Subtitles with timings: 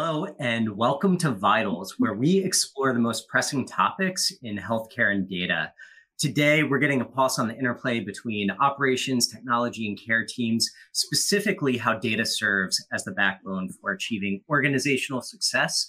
[0.00, 5.28] Hello, and welcome to Vitals, where we explore the most pressing topics in healthcare and
[5.28, 5.72] data.
[6.20, 11.76] Today, we're getting a pulse on the interplay between operations, technology, and care teams, specifically
[11.76, 15.84] how data serves as the backbone for achieving organizational success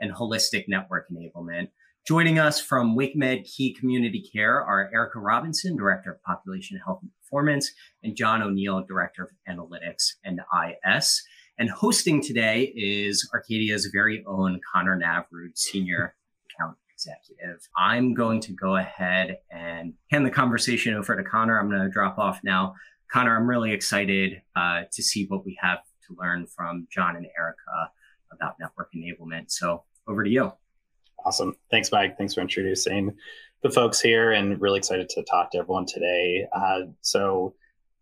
[0.00, 1.68] and holistic network enablement.
[2.04, 7.12] Joining us from WakeMed Key Community Care are Erica Robinson, Director of Population Health and
[7.22, 7.70] Performance,
[8.02, 10.40] and John O'Neill, Director of Analytics and
[10.92, 11.22] IS.
[11.58, 16.14] And hosting today is Arcadia's very own Connor Navrud, Senior
[16.50, 17.60] Account Executive.
[17.76, 21.58] I'm going to go ahead and hand the conversation over to Connor.
[21.58, 22.74] I'm going to drop off now.
[23.12, 27.26] Connor, I'm really excited uh, to see what we have to learn from John and
[27.38, 27.90] Erica
[28.32, 29.50] about network enablement.
[29.50, 30.52] So over to you.
[31.24, 31.54] Awesome.
[31.70, 32.16] Thanks, Mike.
[32.16, 33.14] Thanks for introducing
[33.62, 36.46] the folks here and really excited to talk to everyone today.
[36.52, 37.54] Uh, so,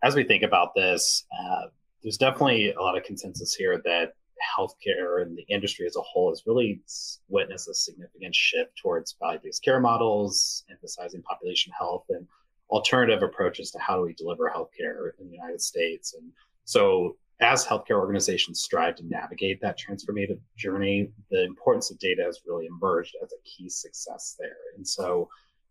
[0.02, 1.66] as we think about this, uh,
[2.02, 4.14] there's definitely a lot of consensus here that
[4.58, 6.80] healthcare and the industry as a whole has really
[7.28, 12.26] witnessed a significant shift towards value-based care models, emphasizing population health and
[12.70, 16.14] alternative approaches to how do we deliver healthcare in the United States.
[16.14, 16.32] And
[16.64, 22.40] so as healthcare organizations strive to navigate that transformative journey, the importance of data has
[22.46, 24.56] really emerged as a key success there.
[24.76, 25.28] And so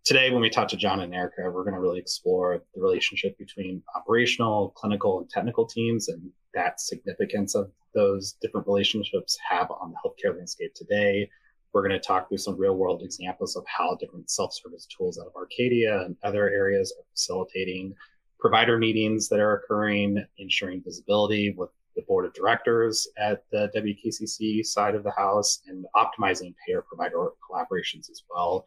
[0.10, 3.38] today, when we talk to John and Erica, we're going to really explore the relationship
[3.38, 9.92] between operational, clinical, and technical teams and that significance of those different relationships have on
[9.92, 11.30] the healthcare landscape today.
[11.74, 15.20] We're going to talk through some real world examples of how different self service tools
[15.20, 17.94] out of Arcadia and other areas are facilitating
[18.40, 24.66] provider meetings that are occurring, ensuring visibility with the board of directors at the WKCC
[24.66, 28.66] side of the house, and optimizing payer provider collaborations as well.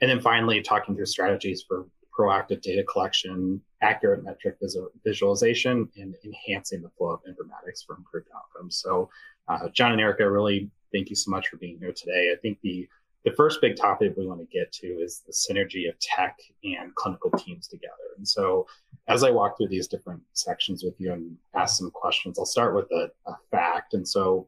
[0.00, 4.56] And then finally, talking through strategies for proactive data collection, accurate metric
[5.04, 8.76] visualization, and enhancing the flow of informatics for improved outcomes.
[8.76, 9.10] So,
[9.48, 12.30] uh, John and Erica, really thank you so much for being here today.
[12.32, 12.88] I think the
[13.24, 16.94] the first big topic we want to get to is the synergy of tech and
[16.94, 17.92] clinical teams together.
[18.18, 18.66] And so,
[19.08, 22.74] as I walk through these different sections with you and ask some questions, I'll start
[22.74, 23.94] with a, a fact.
[23.94, 24.46] And so,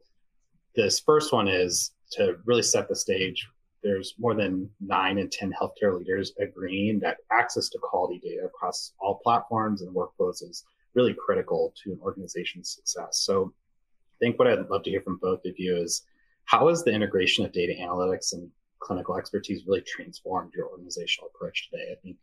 [0.74, 3.48] this first one is to really set the stage
[3.86, 8.92] there's more than nine and 10 healthcare leaders agreeing that access to quality data across
[8.98, 10.64] all platforms and workflows is
[10.94, 13.20] really critical to an organization's success.
[13.20, 16.02] So I think what I'd love to hear from both of you is
[16.46, 21.68] how has the integration of data analytics and clinical expertise really transformed your organizational approach
[21.70, 21.92] today?
[21.92, 22.16] I think,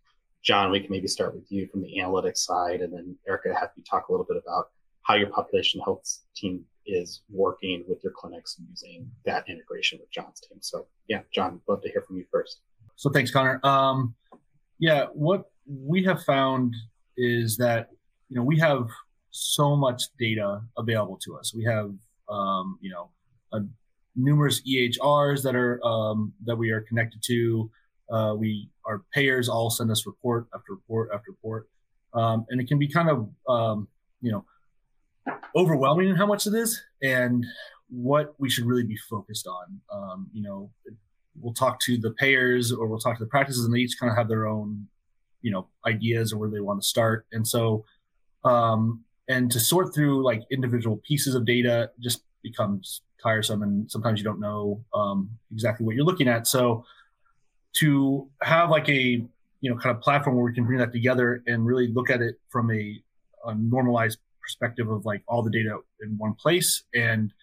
[0.44, 3.70] John, we can maybe start with you from the analytics side, and then Erica, have
[3.78, 4.72] you talk a little bit about
[5.04, 10.40] how your population health team is working with your clinics using that integration with John's
[10.40, 10.58] team.
[10.62, 12.60] So yeah, John, love to hear from you first.
[12.96, 13.60] So thanks, Connor.
[13.64, 14.16] Um,
[14.80, 16.76] yeah, what we have found
[17.18, 17.90] is that
[18.30, 18.90] you know we have
[19.32, 21.54] so much data available to us.
[21.54, 21.94] We have
[22.30, 23.10] um, you know
[23.54, 23.62] a,
[24.16, 27.72] numerous EHRs that are um, that we are connected to.
[28.12, 31.68] Uh, we our payers all send us report after report after report,
[32.14, 33.88] um, and it can be kind of um,
[34.22, 34.46] you know
[35.56, 37.46] overwhelming in how much it is and
[37.90, 39.80] what we should really be focused on.
[39.92, 40.72] Um, you know,
[41.40, 44.12] we'll talk to the payers or we'll talk to the practices, and they each kind
[44.12, 44.88] of have their own,
[45.42, 47.26] you know, ideas or where they want to start.
[47.32, 47.86] And so,
[48.44, 54.20] um, and to sort through like individual pieces of data just becomes tiresome, and sometimes
[54.20, 56.48] you don't know um, exactly what you're looking at.
[56.48, 56.84] So,
[57.78, 59.26] to have like a
[59.62, 62.22] you know kind of platform where we can bring that together and really look at
[62.22, 63.02] it from a,
[63.46, 67.34] a normalized perspective of like all the data in one place and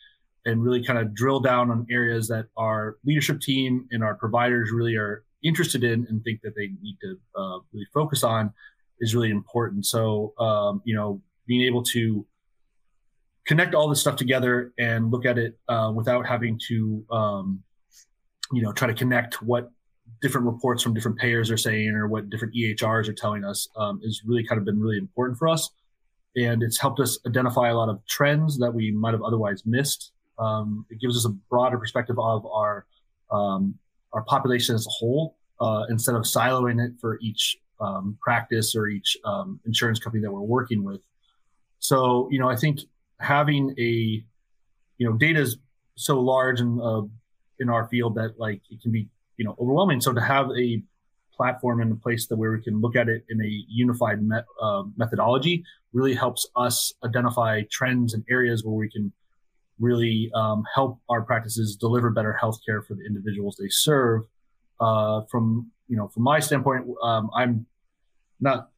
[0.46, 4.70] and really kind of drill down on areas that our leadership team and our providers
[4.72, 8.52] really are interested in and think that they need to uh, really focus on
[9.00, 9.86] is really important.
[9.86, 12.26] So, um, you know, being able to
[13.46, 17.62] connect all this stuff together and look at it uh, without having to, um,
[18.52, 19.70] you know, try to connect what
[20.20, 24.00] different reports from different payers are saying or what different EHRs are telling us um,
[24.02, 25.70] is really kind of been really important for us
[26.36, 30.12] and it's helped us identify a lot of trends that we might have otherwise missed.
[30.38, 32.86] Um, it gives us a broader perspective of our
[33.30, 33.74] um,
[34.12, 38.88] our population as a whole, uh, instead of siloing it for each um, practice or
[38.88, 41.00] each um, insurance company that we're working with.
[41.78, 42.80] So, you know, I think
[43.20, 44.24] having a,
[44.98, 45.58] you know, data is
[45.94, 47.02] so large in uh,
[47.58, 50.00] in our field that like it can be, you know, overwhelming.
[50.00, 50.82] So to have a
[51.40, 54.44] platform and a place that where we can look at it in a unified met,
[54.60, 55.64] uh, methodology
[55.94, 59.10] really helps us identify trends and areas where we can
[59.78, 64.20] really um, help our practices deliver better healthcare for the individuals they serve.
[64.80, 67.66] Uh, from you know, from my standpoint, um, I'm
[68.40, 68.68] not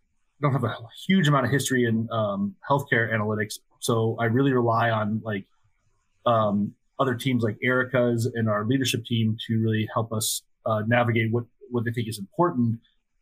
[0.41, 0.77] don't have a
[1.07, 5.47] huge amount of history in um, healthcare analytics, so I really rely on like
[6.27, 11.33] um, other teams like Erica's and our leadership team to really help us uh, navigate
[11.33, 12.79] what, what they think is important,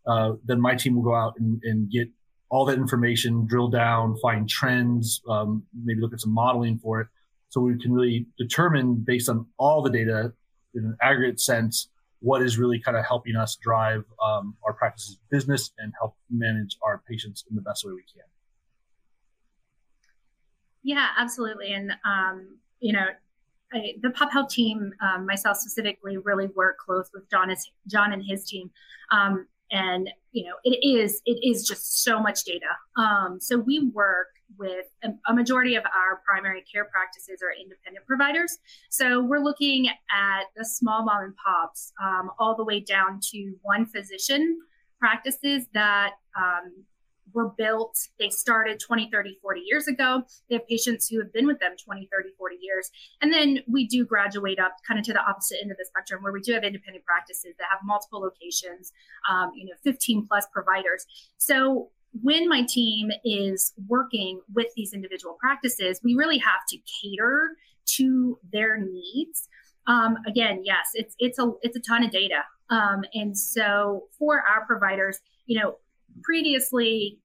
[0.07, 2.09] uh, then my team will go out and, and, get
[2.49, 7.07] all that information, drill down, find trends, um, maybe look at some modeling for it.
[7.49, 10.33] So we can really determine based on all the data
[10.75, 11.89] in an aggregate sense,
[12.21, 16.77] what is really kind of helping us drive um, our practices business and help manage
[16.83, 18.25] our patients in the best way we can.
[20.83, 21.73] Yeah, absolutely.
[21.73, 23.07] And, um, you know,
[23.73, 28.13] I, the pop health team, um, myself specifically, really work close with John, is, John
[28.13, 28.71] and his team.
[29.11, 32.67] Um, and, you know, it is, it is just so much data.
[32.97, 34.27] Um, so we work
[34.59, 38.59] with a, a, majority of our primary care practices are independent providers.
[38.89, 43.55] So we're looking at the small mom and pops um, all the way down to
[43.63, 44.59] one physician
[44.99, 46.85] practices that um,
[47.33, 50.23] were built, they started 20, 30, 40 years ago.
[50.49, 52.91] They have patients who have been with them 20, 30, 40 years.
[53.21, 56.23] And then we do graduate up kind of to the opposite end of the spectrum
[56.23, 58.93] where we do have independent practices that have multiple locations,
[59.31, 61.07] um, you know, 15 plus providers.
[61.39, 61.91] So
[62.23, 67.57] when my team is working with these individual practices, we really have to cater
[67.87, 69.49] to their needs.
[69.87, 74.41] Um, again, yes, it's it's a it's a ton of data, um, and so for
[74.41, 75.77] our providers, you know,
[76.23, 77.19] previously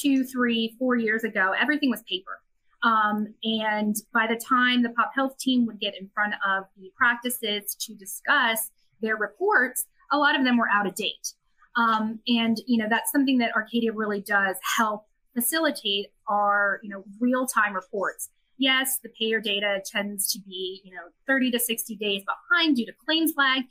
[0.00, 2.40] two, three, four years ago, everything was paper.
[2.82, 6.92] Um, and by the time the pop health team would get in front of the
[6.96, 8.70] practices to discuss
[9.00, 11.32] their reports, a lot of them were out of date.
[11.76, 17.04] Um, and you know that's something that Arcadia really does help facilitate our you know
[17.20, 18.30] real time reports.
[18.58, 22.86] Yes, the payer data tends to be you know 30 to 60 days behind due
[22.86, 23.64] to claims lag,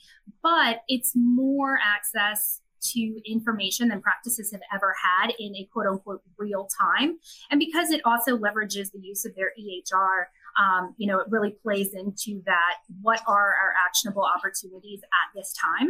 [0.44, 2.62] but it's more access
[2.94, 7.18] to information than practices have ever had in a quote unquote real time.
[7.52, 10.26] And because it also leverages the use of their EHR,
[10.58, 12.76] um, you know, it really plays into that.
[13.02, 15.90] What are our actionable opportunities at this time?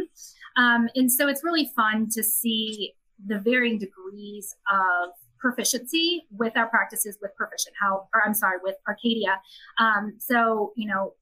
[0.56, 2.94] Um, and so it's really fun to see
[3.24, 8.74] the varying degrees of proficiency with our practices with proficient health or i'm sorry with
[8.88, 9.38] arcadia
[9.78, 11.12] um, so you know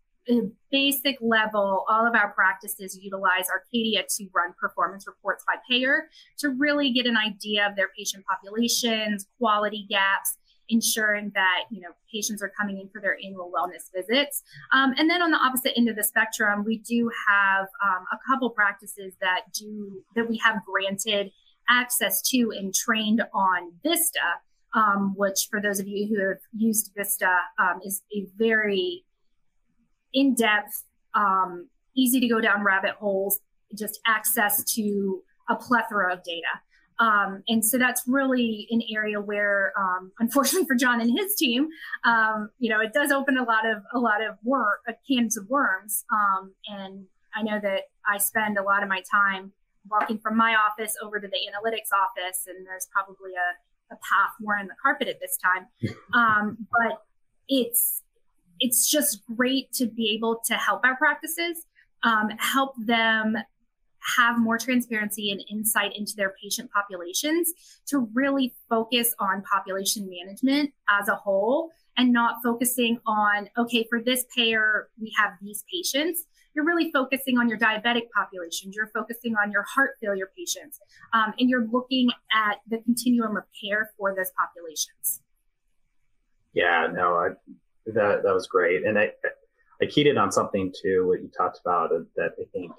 [0.70, 6.50] basic level, all of our practices utilize Arcadia to run performance reports by payer to
[6.50, 10.36] really get an idea of their patient populations, quality gaps,
[10.68, 14.42] ensuring that you know patients are coming in for their annual wellness visits.
[14.72, 18.18] Um, and then on the opposite end of the spectrum, we do have um, a
[18.28, 21.30] couple practices that do that we have granted
[21.68, 24.20] access to and trained on Vista.
[24.76, 29.04] Um, which, for those of you who have used Vista, um, is a very
[30.14, 30.84] in depth,
[31.14, 33.40] um, easy to go down rabbit holes,
[33.76, 36.60] just access to a plethora of data.
[37.00, 41.68] Um, and so that's really an area where, um, unfortunately for John and his team,
[42.04, 45.36] um, you know, it does open a lot of a lot of work, uh, cans
[45.36, 46.04] of worms.
[46.12, 49.52] Um, and I know that I spend a lot of my time
[49.90, 54.32] walking from my office over to the analytics office, and there's probably a, a path
[54.40, 55.66] more in the carpet at this time.
[56.14, 57.02] Um, but
[57.48, 58.02] it's
[58.60, 61.66] it's just great to be able to help our practices,
[62.02, 63.36] um, help them
[64.16, 67.52] have more transparency and insight into their patient populations
[67.86, 74.02] to really focus on population management as a whole and not focusing on, okay, for
[74.02, 76.24] this payer, we have these patients.
[76.54, 78.76] You're really focusing on your diabetic populations.
[78.76, 80.80] You're focusing on your heart failure patients.
[81.12, 85.20] Um, and you're looking at the continuum of care for those populations.
[86.52, 87.28] Yeah, no, I
[87.86, 89.12] that that was great, and I
[89.82, 91.06] I keyed in on something too.
[91.06, 92.72] What you talked about uh, that I think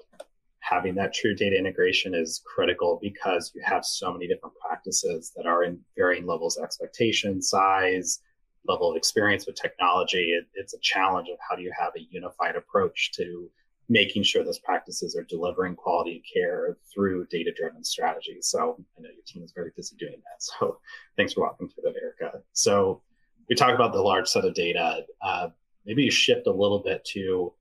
[0.60, 5.46] having that true data integration is critical because you have so many different practices that
[5.46, 8.20] are in varying levels of expectation, size,
[8.66, 10.32] level of experience with technology.
[10.32, 13.48] It, it's a challenge of how do you have a unified approach to
[13.88, 18.48] making sure those practices are delivering quality care through data driven strategies.
[18.48, 20.42] So I know your team is very busy doing that.
[20.42, 20.78] So
[21.16, 22.40] thanks for walking through that, Erica.
[22.52, 23.02] So
[23.48, 25.04] we talk about the large set of data.
[25.22, 25.48] Uh,
[25.84, 27.52] maybe you shift a little bit to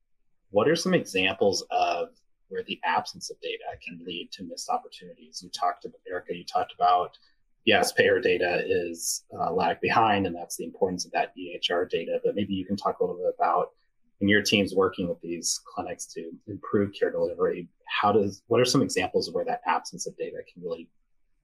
[0.52, 2.10] what are some examples of
[2.50, 5.42] where the absence of data can lead to missed opportunities?
[5.44, 7.18] You talked about, Erica, you talked about,
[7.66, 12.20] yes, payer data is uh, lag behind, and that's the importance of that EHR data.
[12.24, 13.72] But maybe you can talk a little bit about
[14.20, 18.66] when your team's working with these clinics to improve care delivery, how does, what are
[18.66, 20.88] some examples of where that absence of data can really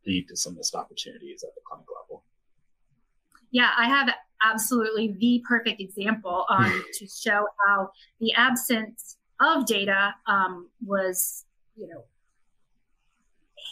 [0.08, 2.24] lead to some missed opportunities at the clinic level?
[3.52, 4.10] Yeah, I have
[4.44, 11.46] absolutely the perfect example um, to show how the absence of data um, was,
[11.76, 12.04] you know,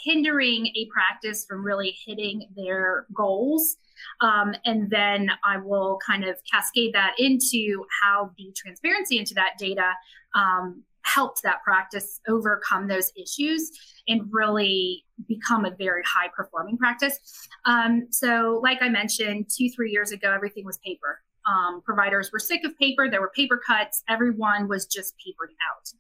[0.04, 3.78] hindering a practice from really hitting their goals.
[4.22, 9.58] Um, and then I will kind of cascade that into how the transparency into that
[9.58, 9.92] data
[10.36, 13.72] um, helped that practice overcome those issues
[14.08, 17.18] and really become a very high performing practice.
[17.66, 21.22] Um, so, like I mentioned, two, three years ago, everything was paper.
[21.48, 25.92] Um, providers were sick of paper, there were paper cuts, everyone was just papered out.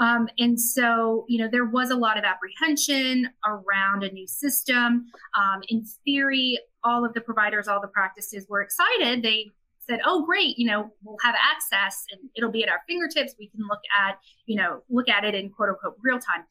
[0.00, 5.06] Um, and so, you know, there was a lot of apprehension around a new system.
[5.36, 9.22] Um, in theory, all of the providers, all the practices were excited.
[9.22, 9.50] They
[9.88, 10.58] said, "Oh, great!
[10.58, 13.34] You know, we'll have access, and it'll be at our fingertips.
[13.38, 16.44] We can look at, you know, look at it in quote unquote real time."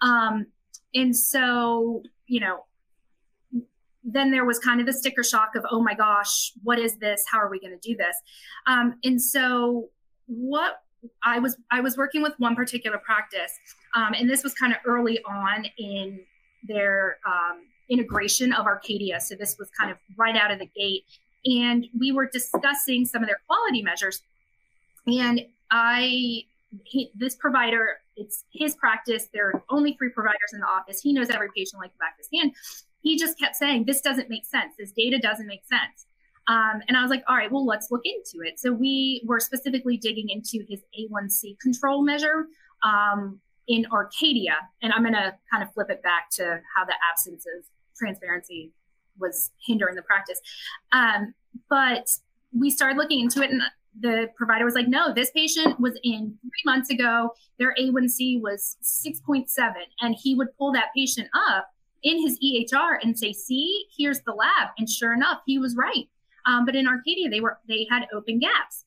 [0.00, 0.46] Um,
[0.94, 2.64] and so, you know,
[4.02, 7.24] then there was kind of the sticker shock of, "Oh my gosh, what is this?
[7.30, 8.16] How are we going to do this?"
[8.66, 9.88] Um, and so,
[10.26, 10.82] what
[11.22, 13.52] I was I was working with one particular practice,
[13.94, 16.20] um, and this was kind of early on in
[16.62, 19.20] their um, integration of Arcadia.
[19.20, 21.04] So this was kind of right out of the gate,
[21.44, 24.22] and we were discussing some of their quality measures.
[25.06, 26.44] And I,
[26.84, 29.28] he, this provider, it's his practice.
[29.32, 31.00] There are only three providers in the office.
[31.00, 32.52] He knows every patient like the back of his hand.
[33.02, 34.74] He just kept saying, "This doesn't make sense.
[34.78, 36.06] This data doesn't make sense."
[36.50, 38.58] Um, and I was like, all right, well, let's look into it.
[38.58, 42.46] So we were specifically digging into his A1C control measure
[42.82, 44.56] um, in Arcadia.
[44.82, 47.64] And I'm going to kind of flip it back to how the absence of
[47.96, 48.72] transparency
[49.18, 50.40] was hindering the practice.
[50.92, 51.34] Um,
[51.68, 52.08] but
[52.52, 53.62] we started looking into it, and
[53.98, 57.30] the provider was like, no, this patient was in three months ago.
[57.58, 59.46] Their A1C was 6.7.
[60.00, 61.68] And he would pull that patient up
[62.02, 64.68] in his EHR and say, see, here's the lab.
[64.78, 66.08] And sure enough, he was right.
[66.46, 68.84] Um, but in Arcadia, they were they had open gaps.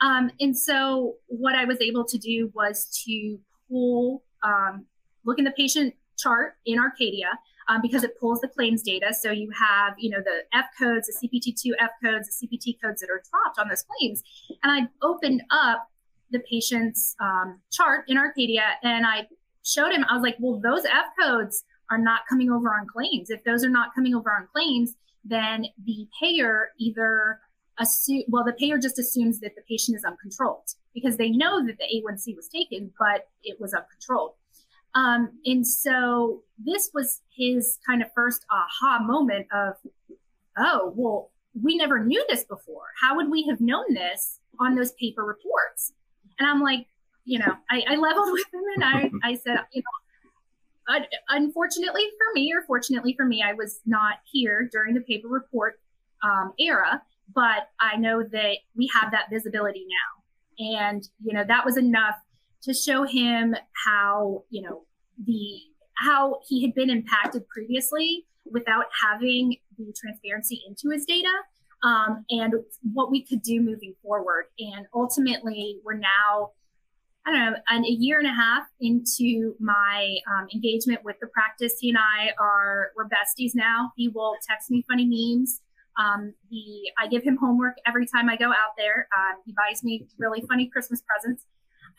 [0.00, 3.38] Um, and so what I was able to do was to
[3.68, 4.86] pull, um,
[5.24, 9.12] look in the patient chart in Arcadia um, because it pulls the claims data.
[9.18, 13.00] So you have, you know, the F codes, the CPT2 F codes, the CPT codes
[13.00, 14.22] that are dropped on those claims.
[14.62, 15.88] And I opened up
[16.30, 19.26] the patient's um, chart in Arcadia and I
[19.64, 23.30] showed him, I was like, well, those F codes are not coming over on claims.
[23.30, 24.94] If those are not coming over on claims,
[25.24, 27.40] then the payer either
[27.78, 31.76] assume well the payer just assumes that the patient is uncontrolled because they know that
[31.78, 34.34] the A1C was taken, but it was uncontrolled.
[34.94, 39.74] Um, and so this was his kind of first aha moment of,
[40.56, 42.86] oh, well, we never knew this before.
[43.00, 45.92] How would we have known this on those paper reports?
[46.38, 46.86] And I'm like,
[47.24, 52.32] you know, I, I leveled with him and I, I said, you know, unfortunately for
[52.34, 55.80] me, or fortunately for me, I was not here during the paper report
[56.22, 57.02] um, era,
[57.34, 60.76] but I know that we have that visibility now.
[60.76, 62.16] And, you know, that was enough
[62.64, 63.54] to show him
[63.84, 64.82] how, you know,
[65.24, 65.60] the
[65.96, 71.28] how he had been impacted previously without having the transparency into his data
[71.84, 72.54] um, and
[72.92, 74.46] what we could do moving forward.
[74.58, 76.50] And ultimately, we're now,
[77.26, 81.28] I don't know, an, a year and a half into my um, engagement with the
[81.28, 81.74] practice.
[81.78, 83.92] He and I are we're besties now.
[83.96, 85.60] He will text me funny memes.
[85.96, 89.06] Um, he, I give him homework every time I go out there.
[89.16, 91.44] Um, he buys me really funny Christmas presents.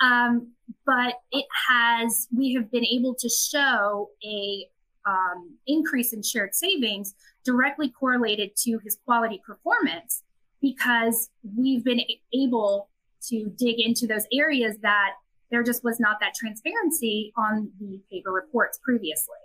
[0.02, 0.52] Um,
[0.86, 4.68] but it has, we have been able to show a
[5.06, 10.24] um, increase in shared savings directly correlated to his quality performance
[10.62, 12.02] because we've been
[12.34, 12.90] able
[13.28, 15.12] to dig into those areas that
[15.52, 19.36] there just was not that transparency on the paper reports previously.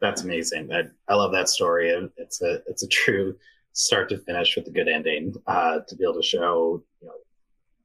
[0.00, 0.72] That's amazing.
[0.72, 1.90] I, I love that story.
[2.16, 3.36] It's a it's a true
[3.72, 5.34] start to finish with a good ending.
[5.46, 7.14] Uh, to be able to show you know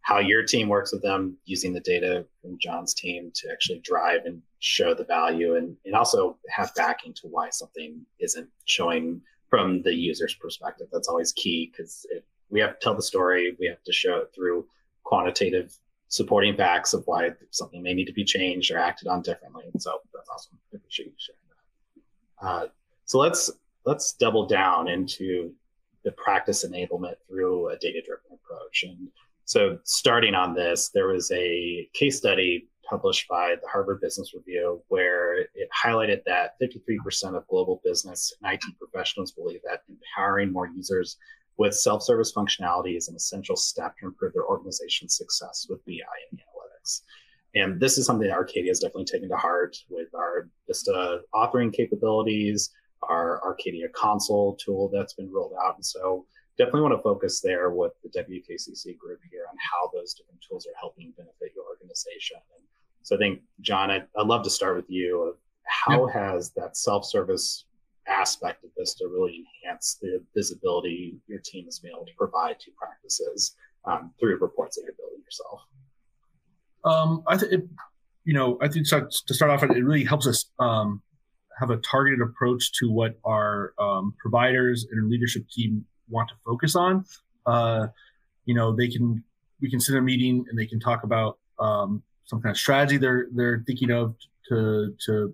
[0.10, 4.22] how your team works with them using the data from John's team to actually drive
[4.26, 9.84] and show the value and, and also have backing to why something isn't showing from
[9.84, 10.88] the user's perspective.
[10.92, 12.08] That's always key because
[12.50, 14.66] we have to tell the story, we have to show it through
[15.04, 19.66] quantitative supporting facts of why something may need to be changed or acted on differently.
[19.72, 20.58] And so that's awesome.
[20.74, 22.48] I appreciate you sharing that.
[22.48, 22.68] Uh,
[23.06, 23.52] so let's
[23.86, 25.54] let's double down into
[26.04, 28.86] the practice enablement through a data-driven approach.
[28.88, 29.10] And
[29.50, 34.84] so, starting on this, there was a case study published by the Harvard Business Review
[34.90, 40.68] where it highlighted that 53% of global business and IT professionals believe that empowering more
[40.68, 41.18] users
[41.58, 45.94] with self service functionality is an essential step to improve their organization's success with BI
[46.30, 47.02] and analytics.
[47.56, 51.74] And this is something that Arcadia has definitely taken to heart with our Vista authoring
[51.74, 52.70] capabilities,
[53.02, 55.74] our Arcadia console tool that's been rolled out.
[55.74, 56.28] And so,
[56.60, 60.68] definitely want to focus there with the WKCC group here on how those different tools
[60.68, 62.38] are helping benefit your organization.
[62.56, 62.66] And
[63.02, 65.36] so I think, John, I'd, I'd love to start with you.
[65.64, 66.14] how yep.
[66.14, 67.66] has that self-service
[68.08, 72.60] aspect of this to really enhance the visibility your team has been able to provide
[72.60, 75.62] to practices um, through reports that you're building yourself?
[76.84, 77.70] Um, I think,
[78.26, 81.02] you know, I think to start off, it really helps us um,
[81.58, 86.76] have a targeted approach to what our um, providers and leadership team want to focus
[86.76, 87.06] on.
[87.46, 87.88] Uh,
[88.46, 89.24] you know, they can
[89.62, 92.58] we can sit in a meeting and they can talk about um, some kind of
[92.58, 94.16] strategy they're they're thinking of
[94.48, 95.34] to to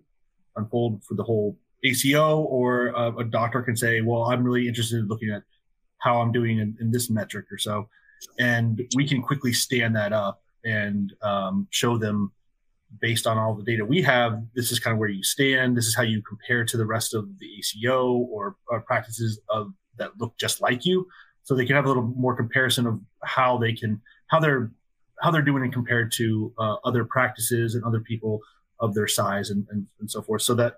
[0.55, 4.99] unfold for the whole ACO, or a, a doctor can say, "Well, I'm really interested
[4.99, 5.43] in looking at
[5.99, 7.89] how I'm doing in, in this metric or so,"
[8.39, 12.31] and we can quickly stand that up and um, show them
[13.01, 15.75] based on all the data we have, this is kind of where you stand.
[15.75, 19.73] This is how you compare to the rest of the ACO or, or practices of
[19.97, 21.07] that look just like you.
[21.43, 24.71] So they can have a little more comparison of how they can how they're
[25.21, 28.41] how they're doing it compared to uh, other practices and other people
[28.81, 30.41] of their size and, and, and so forth.
[30.41, 30.77] So that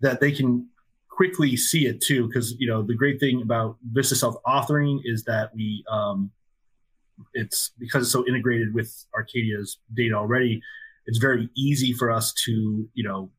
[0.00, 0.68] that they can
[1.08, 2.26] quickly see it too.
[2.26, 6.30] Because you know the great thing about Vista Health authoring is that we um,
[7.34, 10.62] it's because it's so integrated with Arcadia's data already
[11.06, 13.30] it's very easy for us to you know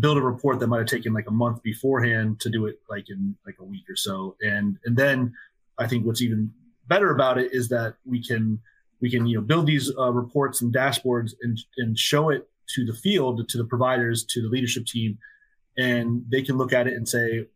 [0.00, 3.10] build a report that might have taken like a month beforehand to do it like
[3.10, 4.36] in like a week or so.
[4.40, 5.34] And and then
[5.78, 6.52] i think what's even
[6.86, 8.60] better about it is that we can
[9.00, 12.84] we can you know build these uh, reports and dashboards and and show it to
[12.84, 15.18] the field to the providers to the leadership team.
[15.76, 17.46] And they can look at it and say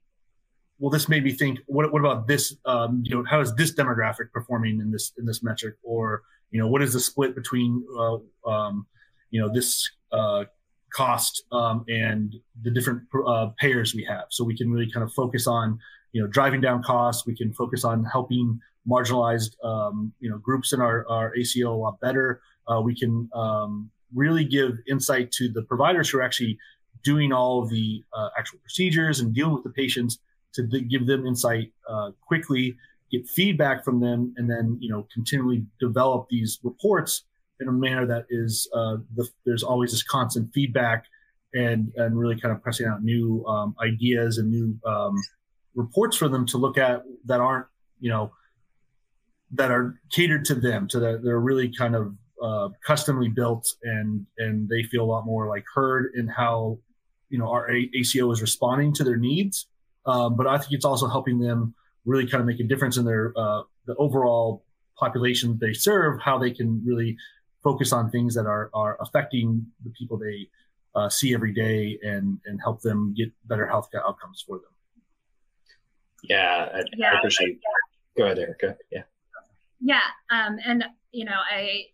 [0.78, 3.72] well this made me think what, what about this um, you know how is this
[3.72, 5.76] demographic performing in this in this metric?
[5.82, 8.86] Or you know what is the split between uh, um,
[9.30, 10.44] you know this uh,
[10.96, 14.24] cost um, and the different uh, payers we have.
[14.30, 15.78] So we can really kind of focus on
[16.12, 17.26] you know driving down costs.
[17.26, 21.76] We can focus on helping marginalized um, you know groups in our, our aco a
[21.76, 22.40] lot better.
[22.66, 26.58] Uh, we can um, really give insight to the providers who are actually
[27.04, 30.18] doing all of the uh, actual procedures and dealing with the patients
[30.54, 32.76] to give them insight uh, quickly
[33.10, 37.24] get feedback from them, and then you know continually develop these reports
[37.60, 41.04] in a manner that is uh, the, there's always this constant feedback
[41.54, 45.14] and and really kind of pressing out new um, ideas and new um,
[45.74, 47.66] reports for them to look at that aren't
[48.00, 48.32] you know
[49.52, 54.26] that are catered to them to that they're really kind of uh, customly built and
[54.38, 56.78] and they feel a lot more like heard in how
[57.30, 59.66] you know our ACO is responding to their needs.
[60.04, 63.04] Um, but I think it's also helping them really kind of make a difference in
[63.04, 64.64] their uh, the overall
[64.98, 67.16] population they serve, how they can really
[67.66, 70.48] focus on things that are are affecting the people they
[70.94, 74.72] uh, see every day and and help them get better health outcomes for them.
[76.22, 77.58] Yeah, I, yeah, I appreciate.
[77.64, 78.18] Yeah.
[78.18, 78.76] Go ahead, Erica.
[78.92, 79.02] Yeah.
[79.80, 81.86] Yeah, um, and you know, I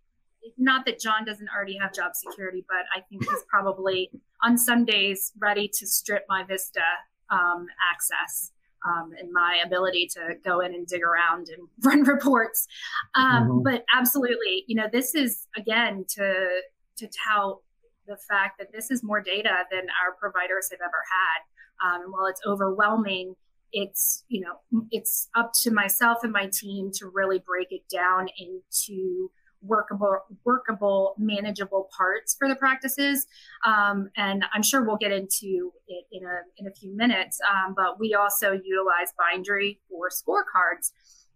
[0.59, 4.11] not that John doesn't already have job security, but I think he's probably
[4.43, 6.83] on some days ready to strip my Vista
[7.31, 8.53] um, access
[8.87, 12.67] um, and my ability to go in and dig around and run reports.
[13.15, 13.63] Um, mm-hmm.
[13.63, 16.61] But absolutely, you know, this is again to
[16.99, 17.59] to tout
[18.07, 21.43] the fact that this is more data than our providers have ever had.
[21.85, 23.35] Um, while it's overwhelming,
[23.73, 28.29] it's you know it's up to myself and my team to really break it down
[28.39, 29.31] into
[29.63, 33.27] workable, workable, manageable parts for the practices.
[33.65, 37.39] Um, and I'm sure we'll get into it in a, in a few minutes.
[37.51, 40.93] Um, but we also utilize Bindery for scorecards.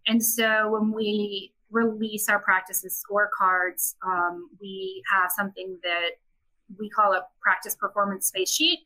[0.07, 6.11] And so when we release our practices scorecards, um, we have something that
[6.79, 8.79] we call a practice performance space sheet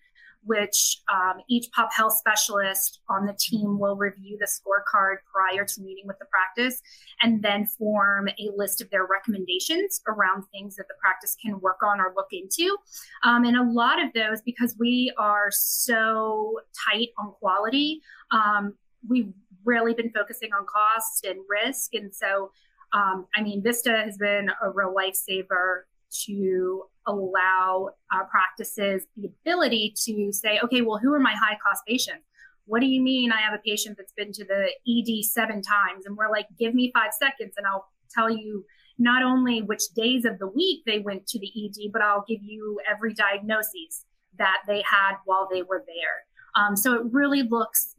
[0.43, 5.81] which um, each pop health specialist on the team will review the scorecard prior to
[5.81, 6.81] meeting with the practice
[7.21, 11.83] and then form a list of their recommendations around things that the practice can work
[11.83, 12.75] on or look into.
[13.23, 18.01] Um, and a lot of those, because we are so tight on quality,
[18.31, 18.73] um,
[19.07, 21.93] we've really been focusing on cost and risk.
[21.93, 22.51] And so,
[22.93, 25.81] um, I mean, Vista has been a real lifesaver
[26.25, 31.83] to allow our practices the ability to say, okay, well, who are my high cost
[31.87, 32.25] patients?
[32.65, 36.05] What do you mean I have a patient that's been to the ED seven times?
[36.05, 38.65] And we're like, give me five seconds and I'll tell you
[38.97, 42.41] not only which days of the week they went to the ED, but I'll give
[42.43, 44.05] you every diagnosis
[44.37, 46.63] that they had while they were there.
[46.63, 47.95] Um, so it really looks,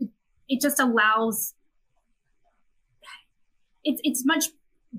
[0.49, 1.55] it just allows,
[3.85, 4.47] it's, it's much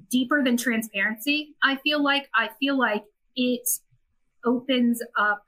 [0.09, 1.55] deeper than transparency.
[1.63, 3.03] I feel like, I feel like
[3.35, 3.67] it
[4.45, 5.43] opens up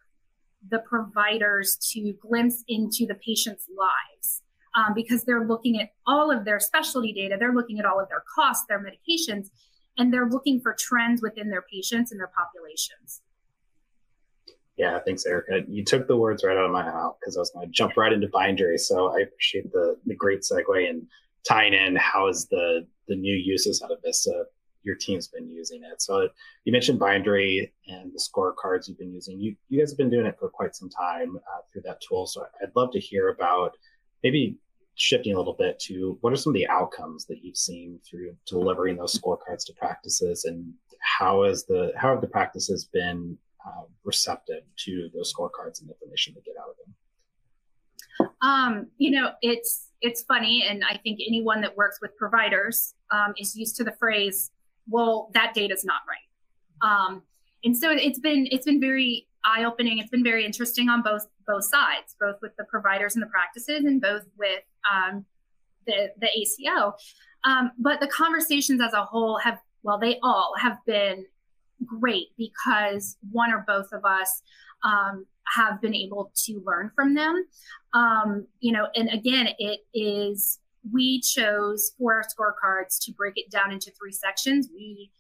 [0.70, 4.42] the providers to glimpse into the patient's lives
[4.76, 8.10] um, because they're looking at all of their specialty data, they're looking at all of
[8.10, 9.50] their costs, their medications,
[9.98, 13.22] and they're looking for trends within their patients and their populations.
[14.78, 15.62] Yeah, thanks, Erica.
[15.70, 17.96] You took the words right out of my mouth because I was going to jump
[17.96, 18.78] right into bindery.
[18.78, 21.08] So I appreciate the the great segue and
[21.48, 24.44] tying in how is the the new uses out of Vista
[24.86, 26.02] your team's been using it.
[26.02, 26.30] So
[26.64, 29.40] you mentioned bindery and the scorecards you've been using.
[29.40, 32.28] You you guys have been doing it for quite some time uh, through that tool.
[32.28, 33.76] So I'd love to hear about
[34.24, 34.58] maybe
[34.96, 38.36] shifting a little bit to what are some of the outcomes that you've seen through
[38.48, 43.84] delivering those scorecards to practices and how is the how have the practices been uh,
[44.06, 49.32] receptive to those scorecards and the information they get out of them um, you know
[49.42, 53.84] it's it's funny and i think anyone that works with providers um, is used to
[53.84, 54.52] the phrase
[54.88, 56.18] well that data is not right.
[56.82, 57.24] Um,
[57.64, 60.00] and so it's been it's been very eye-opening.
[60.00, 63.86] It's been very interesting on both both sides both with the providers and the practices
[63.86, 65.26] and both with um,
[65.88, 66.96] the the aco
[67.44, 71.26] um, but the conversations as a whole have well they all have been
[71.86, 74.42] great because one or both of us
[74.84, 77.46] um, have been able to learn from them.
[77.94, 80.60] Um, you know and again it is
[80.92, 84.70] we chose for our scorecards to break it down into three sections.
[84.74, 85.12] We,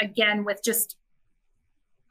[0.00, 0.96] again, with just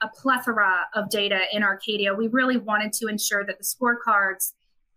[0.02, 4.54] a plethora of data in Arcadia, we really wanted to ensure that the scorecards,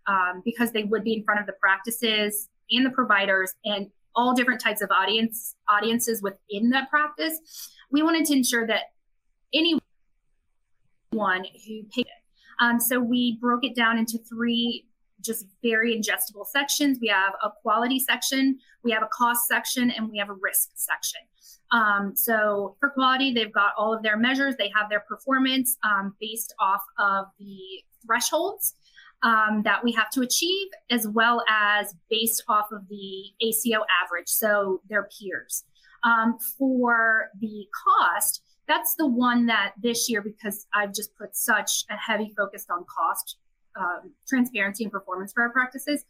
[0.07, 4.33] um, because they would be in front of the practices and the providers and all
[4.33, 7.39] different types of audience audiences within that practice,
[7.91, 8.91] we wanted to ensure that
[9.53, 9.81] anyone
[11.13, 12.07] who paid it.
[12.61, 14.85] Um, so we broke it down into three
[15.23, 16.99] just very ingestible sections.
[17.01, 20.71] We have a quality section, we have a cost section, and we have a risk
[20.75, 21.21] section.
[21.71, 24.55] Um, so for quality, they've got all of their measures.
[24.57, 27.57] They have their performance um, based off of the
[28.05, 28.75] thresholds
[29.23, 34.27] um, that we have to achieve, as well as based off of the ACO average,
[34.27, 35.63] so their peers.
[36.03, 41.85] Um, for the cost, that's the one that this year, because I've just put such
[41.89, 43.37] a heavy focus on cost
[43.79, 46.05] um, transparency and performance for our practices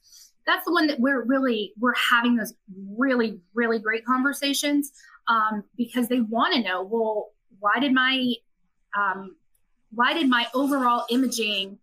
[0.46, 2.54] that's the one that we're really we're having those
[2.98, 4.92] really really great conversations
[5.28, 8.34] um, because they want to know well why did my
[8.98, 9.36] um,
[9.94, 11.80] why did my overall imaging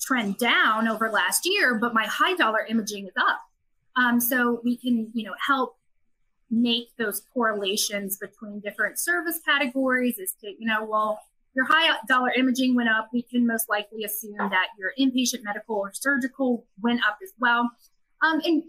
[0.00, 3.40] trend down over last year but my high dollar imaging is up?
[3.96, 5.76] Um, so we can you know help
[6.50, 11.20] make those correlations between different service categories is to you know well
[11.54, 15.76] your high dollar imaging went up, we can most likely assume that your inpatient medical
[15.76, 17.70] or surgical went up as well.
[18.22, 18.62] Um, and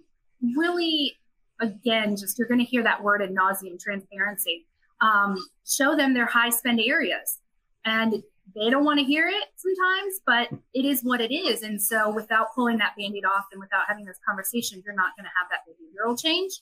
[0.56, 1.18] really,
[1.60, 4.66] again, just you're going to hear that word ad nauseum transparency.
[5.02, 7.40] Um, show them their high spend areas.
[7.86, 8.24] And
[8.56, 11.64] they don't want to hear it sometimes, but it is what it is.
[11.64, 15.16] And so, without pulling that band aid off and without having those conversations, you're not
[15.18, 16.62] going to have that behavioral change.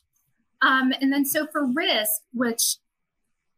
[0.61, 2.77] Um, and then, so for risk, which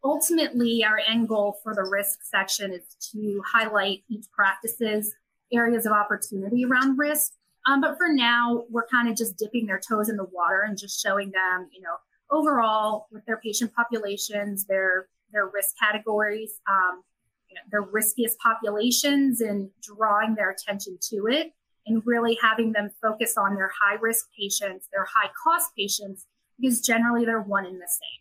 [0.03, 5.13] ultimately our end goal for the risk section is to highlight each practice's
[5.53, 7.33] areas of opportunity around risk.
[7.67, 10.77] Um, but for now we're kind of just dipping their toes in the water and
[10.77, 11.95] just showing them you know
[12.31, 17.03] overall with their patient populations their their risk categories um,
[17.47, 21.53] you know, their riskiest populations and drawing their attention to it
[21.85, 26.25] and really having them focus on their high risk patients their high cost patients
[26.59, 28.20] because generally they're one and the same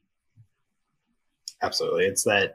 [1.63, 2.05] absolutely.
[2.05, 2.55] It's that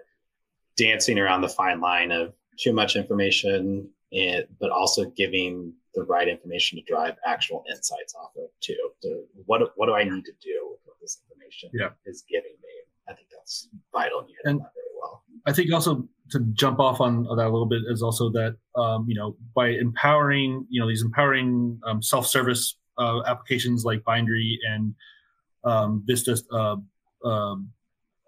[0.78, 6.28] dancing around the fine line of too much information, and, but also giving the right
[6.28, 8.78] information to drive actual insights off of too.
[9.04, 11.90] To what what do I need to do with what this information yeah.
[12.06, 12.70] is giving me?
[13.10, 14.20] I think that's vital.
[14.20, 15.24] And you and that very well.
[15.46, 19.06] I think also to jump off on that a little bit is also that um,
[19.08, 24.96] you know by empowering you know these empowering um, self-service uh, applications like Bindery and
[25.64, 26.78] um, Vista uh,
[27.28, 27.72] um,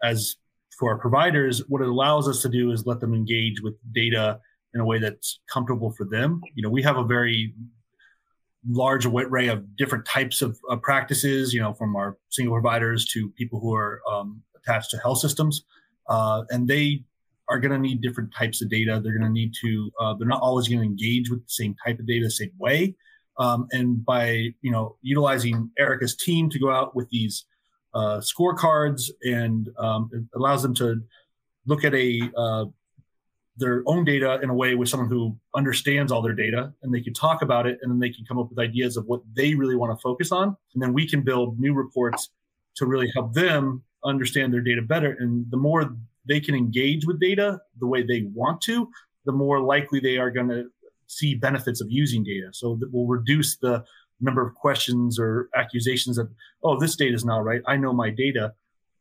[0.04, 0.36] as
[0.78, 4.40] for our providers, what it allows us to do is let them engage with data
[4.74, 6.42] in a way that's comfortable for them.
[6.54, 7.54] You know, we have a very
[8.70, 13.30] large array of different types of, of practices, you know, from our single providers to
[13.32, 15.63] people who are um, attached to health systems.
[16.10, 17.04] Uh, and they
[17.50, 19.00] are going to need different types of data.
[19.02, 21.76] They're going to need to, uh, they're not always going to engage with the same
[21.86, 22.96] type of data the same way.
[23.40, 27.46] Um, and by, you know, utilizing Erica's team to go out with these
[27.98, 31.02] uh, scorecards and um, it allows them to
[31.66, 32.66] look at a uh,
[33.60, 37.02] their own data in a way with someone who understands all their data and they
[37.02, 39.56] can talk about it and then they can come up with ideas of what they
[39.56, 42.30] really want to focus on and then we can build new reports
[42.76, 45.92] to really help them understand their data better and the more
[46.28, 48.88] they can engage with data the way they want to
[49.26, 50.66] the more likely they are going to
[51.08, 52.50] see benefits of using data.
[52.52, 53.84] So that will reduce the
[54.20, 56.28] number of questions or accusations that
[56.64, 58.54] oh this data is not right i know my data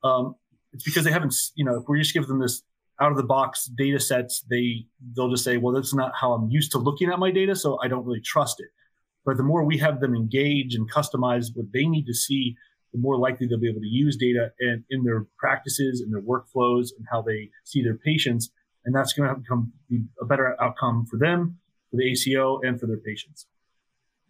[0.04, 0.34] um,
[0.72, 2.62] it's because they haven't you know if we just give them this
[3.00, 6.48] out of the box data sets, they they'll just say, well, that's not how I'm
[6.50, 8.68] used to looking at my data, so I don't really trust it.
[9.24, 12.56] But the more we have them engage and customize what they need to see,
[12.92, 16.22] the more likely they'll be able to use data and in their practices and their
[16.22, 18.50] workflows and how they see their patients.
[18.84, 19.72] And that's going to become
[20.20, 21.58] a better outcome for them,
[21.90, 23.46] for the ACO, and for their patients.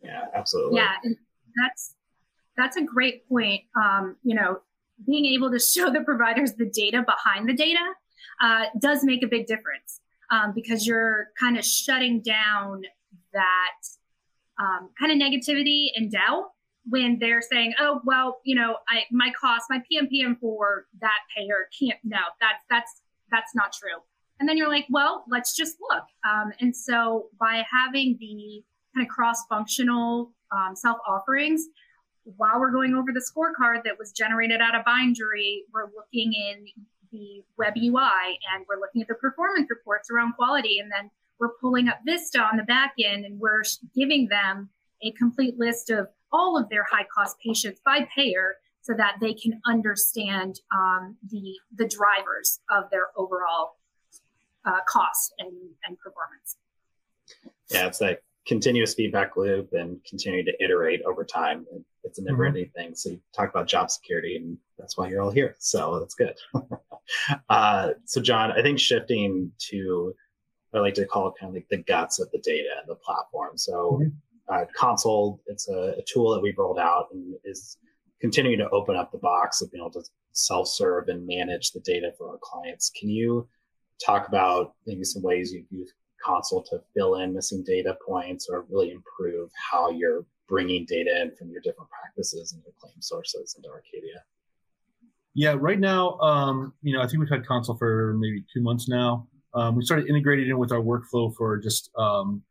[0.07, 0.79] Yeah, absolutely.
[0.79, 0.93] Yeah,
[1.63, 1.95] that's
[2.57, 3.63] that's a great point.
[3.77, 4.61] Um, you know,
[5.07, 7.85] being able to show the providers the data behind the data
[8.41, 12.83] uh, does make a big difference um, because you're kind of shutting down
[13.33, 13.83] that
[14.59, 16.51] um, kind of negativity and doubt
[16.89, 21.69] when they're saying, "Oh, well, you know, I my cost, my PMPM for that payer
[21.79, 24.01] can't." No, that's that's that's not true.
[24.39, 28.63] And then you're like, "Well, let's just look." Um, and so by having the
[28.97, 31.67] kind of cross-functional um, self offerings,
[32.37, 36.67] while we're going over the scorecard that was generated out of Bindery, we're looking in
[37.13, 41.53] the web UI and we're looking at the performance reports around quality, and then we're
[41.61, 43.63] pulling up Vista on the back end and we're
[43.95, 44.71] giving them
[45.03, 49.35] a complete list of all of their high cost patients by payer so that they
[49.35, 53.77] can understand um, the the drivers of their overall
[54.65, 55.53] uh, cost and,
[55.87, 56.57] and performance.
[57.71, 61.67] Yeah, it's like continuous feedback loop and continue to iterate over time.
[62.05, 62.57] It's a never mm-hmm.
[62.57, 62.95] ending thing.
[62.95, 65.57] So you talk about job security, and that's why you're all here.
[65.59, 66.37] So that's good.
[67.49, 70.15] uh, so John, I think shifting to
[70.75, 72.97] I like to call it kind of like the guts of the data and the
[72.97, 73.57] platform.
[73.57, 74.09] So mm-hmm
[74.49, 75.41] uh, console.
[75.47, 77.79] It's a, a, tool that we've rolled out and is
[78.21, 82.13] continuing to open up the box of being able to self-serve and manage the data
[82.17, 82.91] for our clients.
[82.99, 83.49] Can you
[84.05, 88.67] talk about maybe some ways you've used console to fill in missing data points or
[88.71, 93.55] really improve how you're bringing data in from your different practices and your claim sources
[93.57, 94.23] into Arcadia?
[95.35, 98.89] Yeah, right now, um, you know, I think we've had console for maybe two months
[98.89, 99.27] now.
[99.55, 102.43] Um, we started integrating it with our workflow for just um,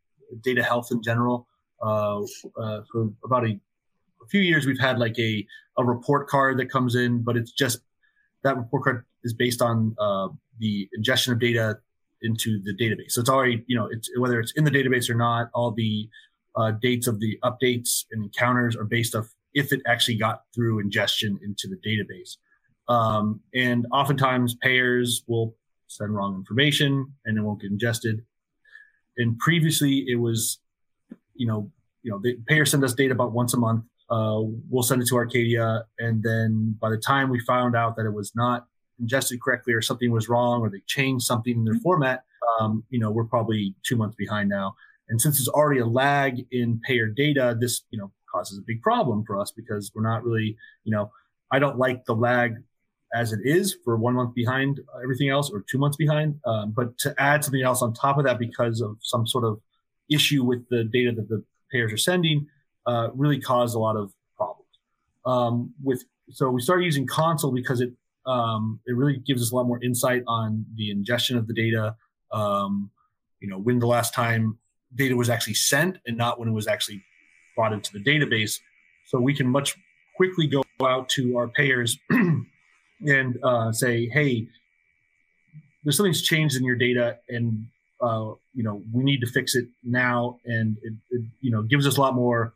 [0.42, 1.48] data health in general.
[1.82, 2.22] Uh,
[2.58, 3.60] uh, for about a,
[4.24, 5.46] a, few years, we've had like a,
[5.78, 7.80] a report card that comes in, but it's just
[8.44, 11.78] that report card is based on uh, the ingestion of data
[12.22, 13.12] into the database.
[13.12, 16.10] So it's already, you know, it's whether it's in the database or not, all the
[16.56, 20.80] uh, dates of the updates and encounters are based off if it actually got through
[20.80, 22.38] ingestion into the database.
[22.88, 25.56] Um, and oftentimes payers will
[25.88, 28.24] send wrong information and it won't get ingested.
[29.18, 30.60] And previously it was
[31.36, 31.72] you know,
[32.04, 33.84] you know, the payers send us data about once a month.
[34.10, 38.06] Uh, we'll send it to Arcadia, and then by the time we found out that
[38.06, 38.68] it was not
[39.00, 42.24] ingested correctly or something was wrong or they changed something in their format,
[42.60, 44.76] um, you know, we're probably two months behind now.
[45.10, 48.82] And since there's already a lag in payer data, this you know causes a big
[48.82, 51.12] problem for us because we're not really, you know,
[51.52, 52.56] I don't like the lag
[53.14, 56.40] as it is for one month behind everything else or two months behind.
[56.46, 59.62] Um, but to add something else on top of that because of some sort of
[60.10, 62.48] issue with the data that the payers are sending
[62.86, 64.70] uh, really caused a lot of problems.
[65.26, 67.92] Um, with so we started using Console because it
[68.26, 71.96] um, it really gives us a lot more insight on the ingestion of the data.
[72.32, 72.92] Um,
[73.40, 74.58] you know, when the last time
[74.94, 77.04] data was actually sent and not when it was actually
[77.56, 78.60] brought into the database.
[79.08, 79.76] So we can much
[80.16, 84.48] quickly go out to our payers and uh, say, hey,
[85.84, 87.68] there's something's changed in your data and
[88.02, 91.88] uh, you know, we need to fix it now, and it, it you know gives
[91.88, 92.54] us a lot more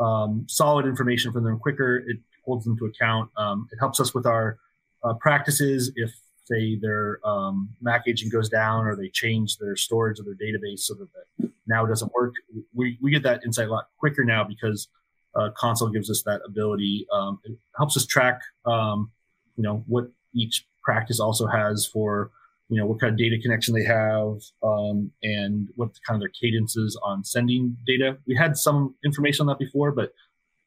[0.00, 1.98] um, solid information from them quicker.
[1.98, 3.30] It holds them to account.
[3.36, 4.58] Um, it helps us with our
[5.04, 6.12] uh, practices if
[6.48, 10.80] say their um, MAC agent goes down or they change their storage of their database
[10.80, 12.34] so that, that now it doesn't work.
[12.74, 14.88] We, we get that insight a lot quicker now because
[15.34, 17.06] uh, console gives us that ability.
[17.12, 19.10] Um, it helps us track, um,
[19.56, 22.30] you know, what each practice also has for
[22.70, 26.32] you know what kind of data connection they have um, and what kind of their
[26.40, 30.12] cadences on sending data we had some information on that before but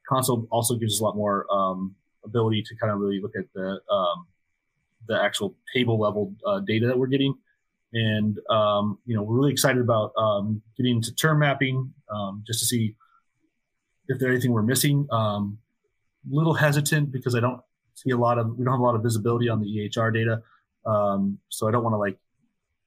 [0.09, 3.45] console also gives us a lot more um, ability to kind of really look at
[3.53, 4.25] the um,
[5.07, 7.35] the actual table level uh, data that we're getting
[7.93, 12.59] and um, you know we're really excited about um, getting into term mapping um, just
[12.59, 12.95] to see
[14.07, 15.57] if there's anything we're missing um,
[16.29, 17.61] little hesitant because i don't
[17.95, 20.41] see a lot of we don't have a lot of visibility on the ehr data
[20.85, 22.17] um, so I don't want to like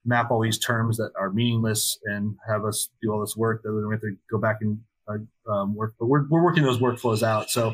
[0.05, 3.73] map all these terms that are meaningless and have us do all this work that
[3.73, 5.95] we have to go back and uh, um, work.
[5.99, 7.49] But we're, we're working those workflows out.
[7.49, 7.73] So,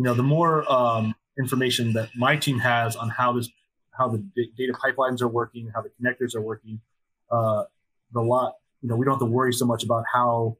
[0.00, 3.50] you know, the more um, information that my team has on how this,
[3.90, 4.24] how the
[4.56, 6.80] data pipelines are working, how the connectors are working,
[7.30, 7.64] uh,
[8.14, 10.56] the lot, you know, we don't have to worry so much about how,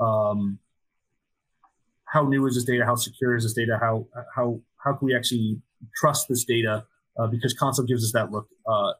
[0.00, 0.58] um,
[2.04, 2.84] how new is this data?
[2.84, 3.78] How secure is this data?
[3.80, 5.62] How, how, how can we actually
[5.94, 6.84] trust this data
[7.16, 8.90] uh, because console gives us that look uh,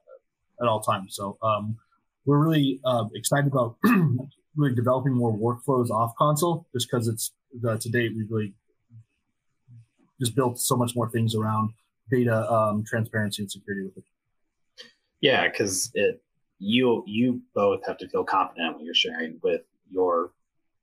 [0.63, 1.17] at all times.
[1.17, 1.79] So um,
[2.25, 3.75] we're really uh, excited about
[4.55, 7.33] really developing more workflows off console, just because it's
[7.69, 8.55] uh, to date we've really
[10.21, 11.73] just built so much more things around
[12.11, 14.05] data um, transparency and security with it.
[15.21, 16.23] Yeah, because it
[16.59, 20.33] you you both have to feel confident when you're sharing with your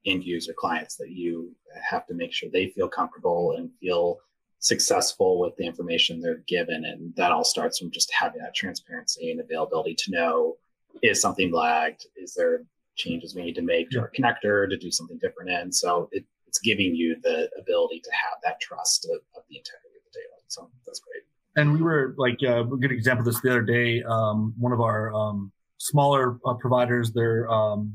[0.06, 4.19] end user clients that you have to make sure they feel comfortable and feel
[4.60, 6.86] successful with the information they're given.
[6.86, 10.58] And that all starts from just having that transparency and availability to know
[11.04, 12.08] is something lagged?
[12.15, 12.63] Is there
[12.95, 15.52] changes we need to make to our connector to do something different?
[15.52, 19.57] In so it, it's giving you the ability to have that trust of, of the
[19.57, 20.41] integrity of the data.
[20.47, 21.23] So that's great.
[21.55, 24.71] And we were like uh, a good example of this the other day um, one
[24.71, 27.93] of our um, smaller uh, providers their um,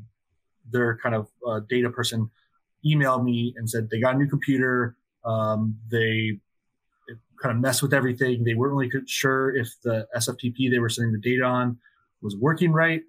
[0.71, 2.31] their kind of uh, data person
[2.85, 6.39] emailed me and said they got a new computer um, they
[7.41, 8.45] kind of messed with everything.
[8.45, 11.79] They weren't really sure if the sftp they were sending the data on
[12.21, 13.03] was working right.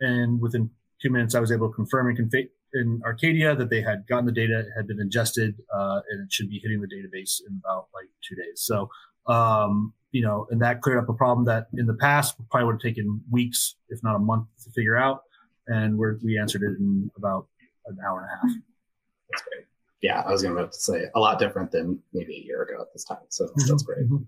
[0.00, 3.80] And within two minutes i was able to confirm and config in arcadia that they
[3.80, 7.40] had gotten the data had been ingested uh, and it should be hitting the database
[7.46, 8.88] in about like two days so
[9.26, 12.74] um, you know, and that cleared up a problem that in the past probably would
[12.74, 15.22] have taken weeks, if not a month, to figure out.
[15.66, 17.48] And we we answered it in about
[17.86, 18.62] an hour and a half.
[19.30, 19.66] That's great.
[20.00, 22.92] Yeah, I was going to say a lot different than maybe a year ago at
[22.92, 23.18] this time.
[23.28, 23.68] So mm-hmm.
[23.68, 24.06] that's great.
[24.06, 24.22] Mm-hmm.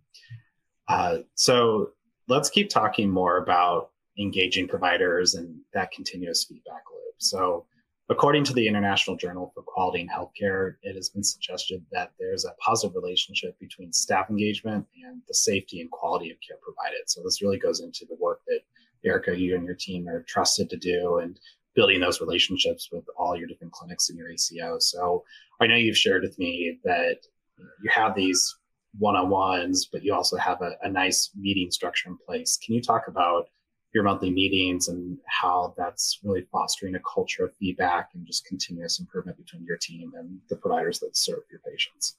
[0.89, 1.91] Uh, so
[2.27, 7.15] let's keep talking more about engaging providers and that continuous feedback loop.
[7.19, 7.67] So
[8.11, 12.47] According to the International Journal for Quality in Healthcare, it has been suggested that there's
[12.47, 17.03] a positive relationship between staff engagement and the safety and quality of care provided.
[17.07, 18.61] So this really goes into the work that
[19.05, 21.39] Erica, you and your team are trusted to do and
[21.75, 24.79] building those relationships with all your different clinics in your ACO.
[24.79, 25.23] So
[25.61, 27.19] I know you've shared with me that
[27.59, 28.57] you have these
[28.99, 32.59] one-on-ones, but you also have a, a nice meeting structure in place.
[32.65, 33.49] Can you talk about
[33.95, 39.01] your monthly meetings and how that's really fostering a culture of feedback and just continuous
[39.01, 42.17] improvement between your team and the providers that serve your patients.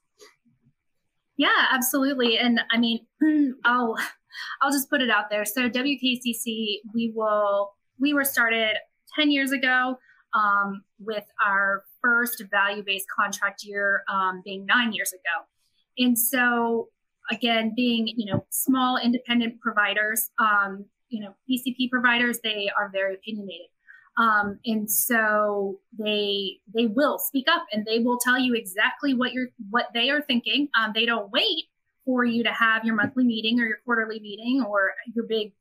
[1.37, 2.37] Yeah, absolutely.
[2.37, 3.05] And I mean,
[3.65, 3.95] I'll
[4.61, 5.45] I'll just put it out there.
[5.45, 8.75] So WKCC, we will we were started
[9.15, 9.97] 10 years ago
[10.33, 15.45] um, with our first value-based contract year um, being nine years ago.
[15.97, 16.89] And so
[17.31, 23.15] again, being you know small independent providers, um, you know PCP providers they are very
[23.15, 23.67] opinionated.
[24.17, 29.33] Um, and so they they will speak up and they will tell you exactly what
[29.33, 30.67] you're what they are thinking.
[30.77, 31.65] Um, they don't wait
[32.05, 35.53] for you to have your monthly meeting or your quarterly meeting or your big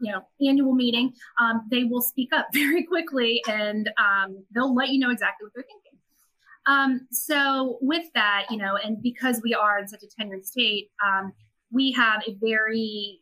[0.00, 1.12] you know annual meeting.
[1.40, 5.52] Um, they will speak up very quickly and um, they'll let you know exactly what
[5.54, 5.90] they're thinking.
[6.66, 10.90] Um, so with that, you know, and because we are in such a tenured state,
[11.04, 11.32] um,
[11.72, 13.20] we have a very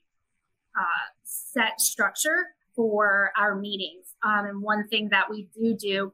[0.79, 4.15] uh, set structure for our meetings.
[4.23, 6.13] Um, and one thing that we do do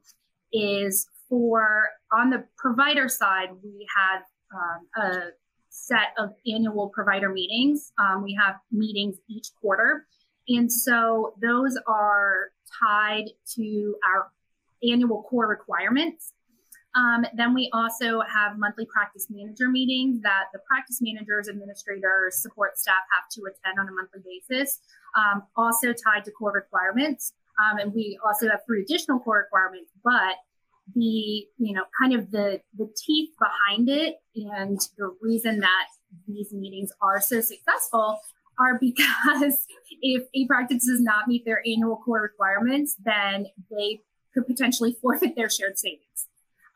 [0.52, 4.22] is for on the provider side, we have
[4.54, 5.20] um, a
[5.68, 7.92] set of annual provider meetings.
[7.98, 10.06] Um, we have meetings each quarter.
[10.48, 12.50] And so those are
[12.80, 14.30] tied to our
[14.88, 16.32] annual core requirements.
[16.94, 22.78] Um, then we also have monthly practice manager meetings that the practice managers, administrators, support
[22.78, 24.80] staff have to attend on a monthly basis,
[25.16, 27.32] um, also tied to core requirements.
[27.58, 30.36] Um, and we also have three additional core requirements, but
[30.94, 35.86] the you know kind of the the teeth behind it and the reason that
[36.28, 38.18] these meetings are so successful
[38.58, 39.66] are because
[40.02, 44.00] if a practice does not meet their annual core requirements, then they
[44.32, 46.28] could potentially forfeit their shared savings.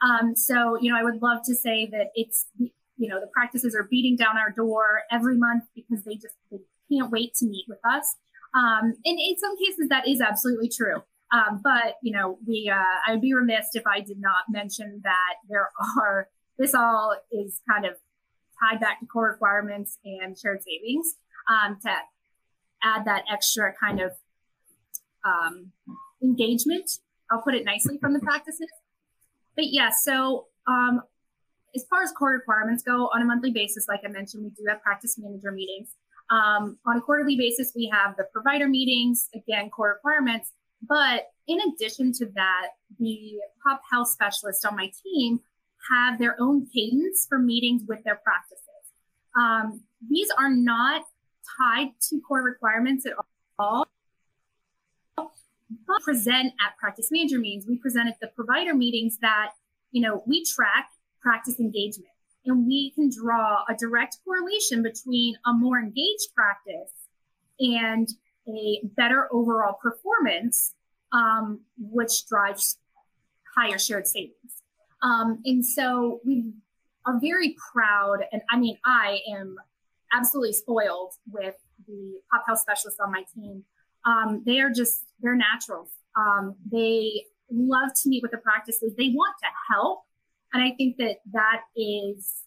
[0.03, 3.75] Um, so, you know, I would love to say that it's, you know, the practices
[3.75, 6.59] are beating down our door every month because they just they
[6.91, 8.17] can't wait to meet with us.
[8.55, 11.03] Um, and in some cases, that is absolutely true.
[11.33, 15.01] Um, but you know, we uh, I would be remiss if I did not mention
[15.05, 17.95] that there are this all is kind of
[18.61, 21.14] tied back to core requirements and shared savings
[21.49, 21.91] um, to
[22.83, 24.12] add that extra kind of
[25.25, 25.72] um,
[26.22, 26.91] engagement.
[27.31, 28.68] I'll put it nicely from the practices
[29.59, 31.03] but yeah, so um,
[31.75, 34.65] as far as core requirements go, on a monthly basis, like I mentioned, we do
[34.69, 35.97] have practice manager meetings.
[36.31, 40.53] Um, on a quarterly basis, we have the provider meetings, again, core requirements.
[40.89, 42.69] But in addition to that,
[43.01, 43.33] the
[43.67, 45.41] pop health specialists on my team
[45.93, 48.63] have their own cadence for meetings with their practices.
[49.37, 51.03] Um, these are not
[51.59, 53.15] tied to core requirements at
[53.59, 53.89] all
[56.03, 57.66] present at practice manager meetings.
[57.69, 59.53] We present at the provider meetings that,
[59.91, 60.89] you know, we track
[61.21, 62.12] practice engagement
[62.47, 66.93] and we can draw a direct correlation between a more engaged practice
[67.61, 68.09] and
[68.49, 70.75] a better overall performance,
[71.12, 72.79] um, which drives
[73.57, 74.62] higher shared savings.
[75.03, 76.53] Um, and so we
[77.07, 79.57] are very proud, and I mean, I am
[80.12, 81.55] absolutely spoiled with
[81.87, 83.64] the pop health specialists on my team.
[84.09, 85.91] Um, they are just they're naturals.
[86.17, 88.95] Um, they love to meet with the practices.
[88.97, 90.03] They want to help,
[90.53, 92.45] and I think that that is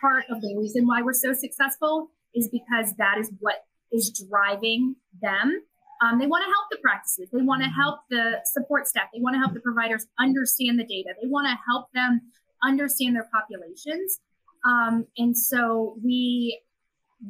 [0.00, 3.56] part of the reason why we're so successful is because that is what
[3.92, 5.62] is driving them.
[6.00, 7.28] Um, they want to help the practices.
[7.32, 9.08] They want to help the support staff.
[9.12, 11.10] They want to help the providers understand the data.
[11.20, 12.20] They want to help them
[12.62, 14.20] understand their populations.
[14.64, 16.60] Um, and so we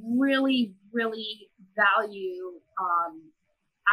[0.04, 3.22] really, really value um,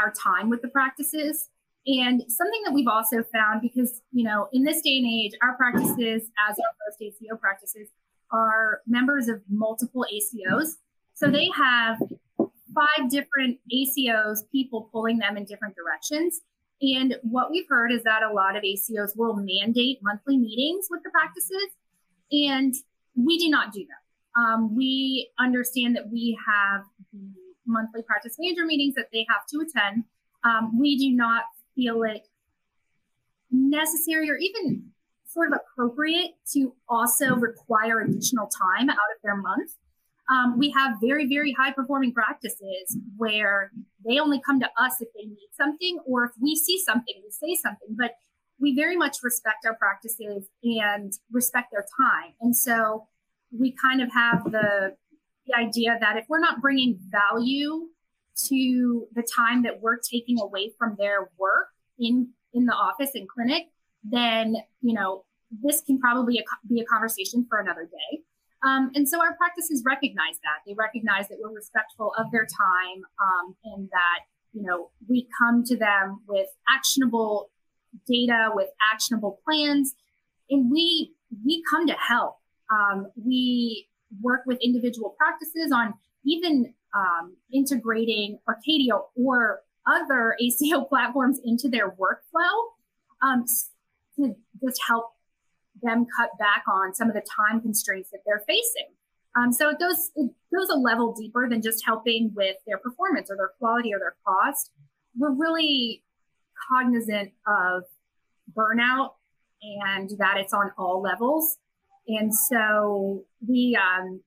[0.01, 1.49] our time with the practices.
[1.87, 5.55] And something that we've also found, because, you know, in this day and age, our
[5.55, 7.89] practices, as our post ACO practices,
[8.31, 10.77] are members of multiple ACOs.
[11.13, 11.99] So they have
[12.73, 16.41] five different ACOs, people pulling them in different directions.
[16.81, 21.01] And what we've heard is that a lot of ACOs will mandate monthly meetings with
[21.03, 21.69] the practices,
[22.31, 22.73] and
[23.15, 24.39] we do not do that.
[24.39, 26.83] Um, we understand that we have
[27.13, 30.03] the monthly practice manager meetings that they have to attend.
[30.43, 31.43] Um, we do not
[31.75, 32.27] feel it
[33.51, 34.91] necessary or even
[35.25, 39.71] sort of appropriate to also require additional time out of their month.
[40.29, 43.71] Um, we have very, very high performing practices where
[44.07, 47.31] they only come to us if they need something, or if we see something, we
[47.31, 47.89] say something.
[47.89, 48.15] But
[48.59, 52.33] we very much respect our practices and respect their time.
[52.41, 53.07] And so
[53.51, 54.95] we kind of have the,
[55.47, 57.87] the idea that if we're not bringing value
[58.47, 61.67] to the time that we're taking away from their work
[61.99, 63.67] in in the office and clinic,
[64.03, 65.25] then you know
[65.63, 68.21] this can probably be a conversation for another day.
[68.65, 70.65] Um, and so our practices recognize that.
[70.65, 74.21] They recognize that we're respectful of their time um, and that,
[74.53, 77.51] you know, we come to them with actionable
[78.07, 79.93] data, with actionable plans,
[80.49, 81.13] and we
[81.45, 82.37] we come to help.
[82.71, 83.87] Um, we
[84.21, 85.93] work with individual practices on
[86.25, 92.71] even um, integrating Arcadia or other ACO platforms into their workflow
[93.21, 93.45] um,
[94.17, 95.11] to just help
[95.81, 98.93] them cut back on some of the time constraints that they're facing.
[99.35, 103.29] Um, so it goes it goes a level deeper than just helping with their performance
[103.29, 104.71] or their quality or their cost.
[105.17, 106.03] We're really
[106.71, 107.83] cognizant of
[108.55, 109.11] burnout
[109.61, 111.57] and that it's on all levels.
[112.07, 114.21] And so we, um,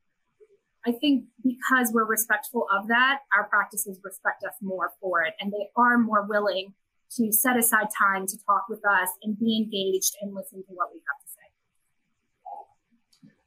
[0.87, 5.53] I think because we're respectful of that, our practices respect us more for it, and
[5.53, 6.72] they are more willing
[7.16, 10.89] to set aside time to talk with us and be engaged and listen to what
[10.93, 11.49] we have to say.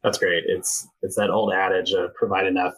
[0.04, 0.44] that's great.
[0.48, 2.74] It's it's that old adage of provide enough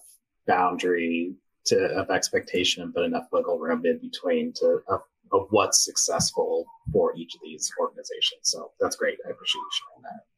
[0.47, 1.35] boundary
[1.65, 5.01] to of expectation, but enough wiggle room in between to of,
[5.31, 8.41] of what's successful for each of these organizations.
[8.43, 9.17] So that's great.
[9.25, 10.32] I appreciate you sharing that.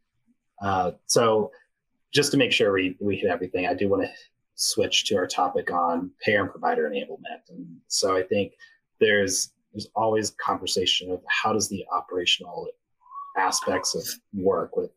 [0.61, 1.51] Uh, so
[2.13, 4.09] just to make sure we, we hit everything, I do want to
[4.55, 7.49] switch to our topic on payer and provider enablement.
[7.49, 8.53] And so I think
[8.99, 12.69] there's there's always conversation of how does the operational
[13.37, 14.89] aspects of work with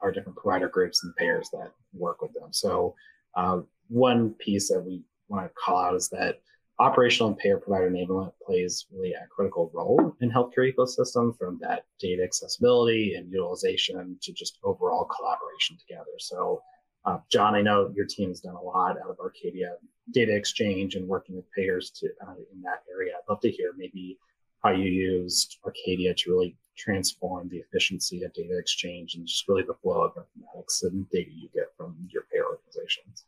[0.00, 2.52] our different provider groups and payers that work with them.
[2.52, 2.94] So,
[3.34, 6.40] uh, one piece that we want to call out is that
[6.80, 11.84] operational and payer provider enablement plays really a critical role in healthcare ecosystem from that
[12.00, 16.16] data accessibility and utilization to just overall collaboration together.
[16.18, 16.62] So,
[17.04, 19.74] uh, John, I know your team has done a lot out of Arcadia
[20.12, 23.12] data exchange and working with payers to uh, in that area.
[23.14, 24.18] I'd love to hear maybe
[24.64, 29.64] how you used Arcadia to really transform the efficiency of data exchange and just really
[29.64, 33.26] the flow of informatics and data you get from your payer organizations?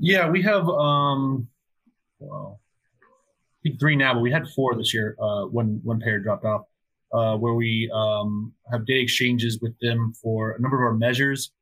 [0.00, 1.48] Yeah, we have um,
[2.22, 5.16] I think three now, but we had four this year.
[5.20, 6.62] Uh, one payer dropped off,
[7.12, 11.52] uh, where we um, have data exchanges with them for a number of our measures,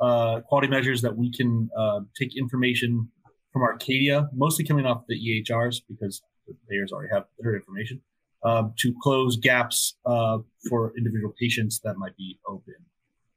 [0.00, 3.08] uh, quality measures that we can uh, take information
[3.52, 8.00] from Arcadia, mostly coming off the EHRs because the payers already have their information
[8.44, 10.38] uh, to close gaps uh,
[10.68, 12.74] for individual patients that might be open.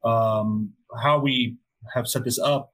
[0.04, 1.58] Um, how we
[1.94, 2.72] have set this up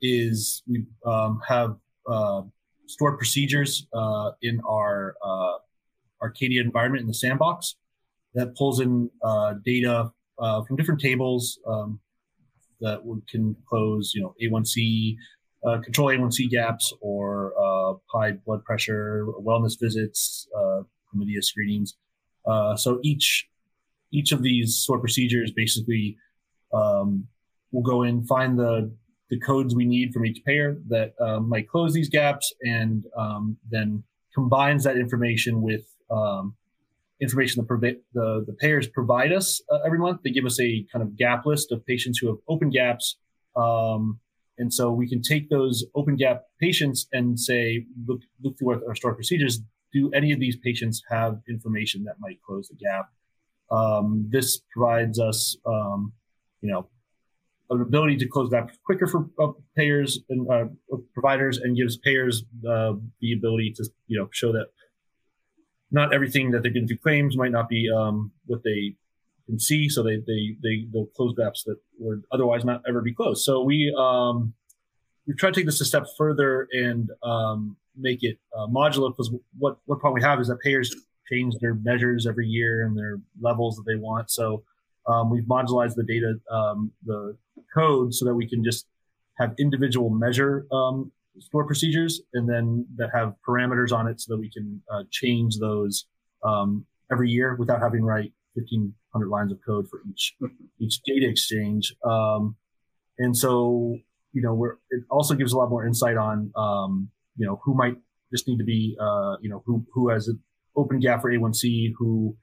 [0.00, 1.76] is we um, have
[2.06, 2.42] uh,
[2.86, 5.54] stored procedures uh, in our uh,
[6.22, 7.76] Arcadia environment in the sandbox
[8.34, 10.10] that pulls in uh, data
[10.66, 12.00] from different tables um,
[12.80, 15.16] that can close, you know, A1C,
[15.64, 21.94] uh, control A1C gaps or uh, high blood pressure, wellness visits, uh, chlamydia screenings.
[22.46, 23.48] Uh, so each
[24.12, 26.16] each of these sort of procedures basically
[26.72, 27.26] um,
[27.72, 28.92] will go in, find the
[29.30, 33.56] the codes we need from each payer that um, might close these gaps, and um,
[33.70, 34.02] then
[34.34, 36.54] combines that information with um,
[37.20, 40.20] information the, the, the payers provide us uh, every month.
[40.22, 43.16] They give us a kind of gap list of patients who have open gaps.
[43.56, 44.18] Um,
[44.58, 48.88] and so we can take those open gap patients and say, look, look through our,
[48.88, 49.60] our stored procedures.
[49.92, 53.10] Do any of these patients have information that might close the gap?
[53.70, 56.12] Um, this provides us, um,
[56.60, 56.88] you know,
[57.70, 60.64] an ability to close that quicker for uh, payers and uh,
[61.14, 64.66] providers, and gives payers uh, the ability to, you know, show that
[65.90, 68.94] not everything that they're getting through claims might not be um, what they
[69.46, 69.88] can see.
[69.88, 73.44] So they they they they'll close gaps that would otherwise not ever be closed.
[73.44, 74.54] So we um,
[75.26, 79.32] we try to take this a step further and um, make it uh, modular because
[79.58, 80.94] what what problem we have is that payers
[81.30, 84.30] change their measures every year and their levels that they want.
[84.30, 84.62] So
[85.06, 87.36] um, we've modularized the data, um, the
[87.74, 88.86] code, so that we can just
[89.38, 94.40] have individual measure um, store procedures, and then that have parameters on it, so that
[94.40, 96.06] we can uh, change those
[96.44, 100.36] um, every year without having to write 1,500 lines of code for each
[100.78, 101.94] each data exchange.
[102.04, 102.56] Um,
[103.18, 103.96] and so,
[104.32, 107.74] you know, we're, it also gives a lot more insight on, um, you know, who
[107.74, 107.96] might
[108.32, 110.40] just need to be, uh, you know, who who has an
[110.76, 112.36] open gap for A1C, who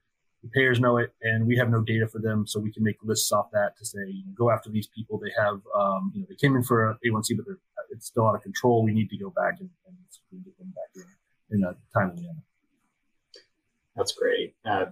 [0.44, 2.98] the payers know it, and we have no data for them, so we can make
[3.04, 5.20] lists off that to say, you know, go after these people.
[5.20, 7.46] They have, um, you know, they came in for A1C, but
[7.92, 8.84] it's still out of control.
[8.84, 11.06] We need to go back and, and get them back
[11.52, 12.44] in, in a timely manner.
[13.96, 14.56] That's great.
[14.66, 14.86] Uh,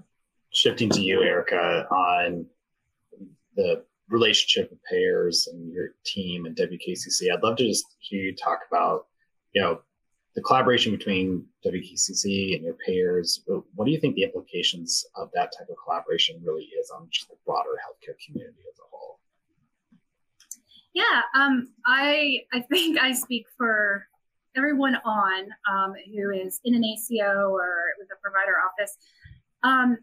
[0.52, 2.46] shifting to you, Erica, on
[3.56, 8.36] the relationship with payers and your team and WKCC, I'd love to just hear you
[8.36, 9.08] talk about,
[9.54, 9.82] you know,
[10.36, 13.42] the collaboration between WKCC and your payers,
[13.76, 17.30] what do you think the implications of that type of collaboration really is on just
[17.30, 19.20] the broader healthcare community as a whole?
[20.94, 24.08] Yeah, um, I I think I speak for
[24.56, 28.98] everyone on um, who is in an ACO or with a provider office.
[29.64, 29.98] Um,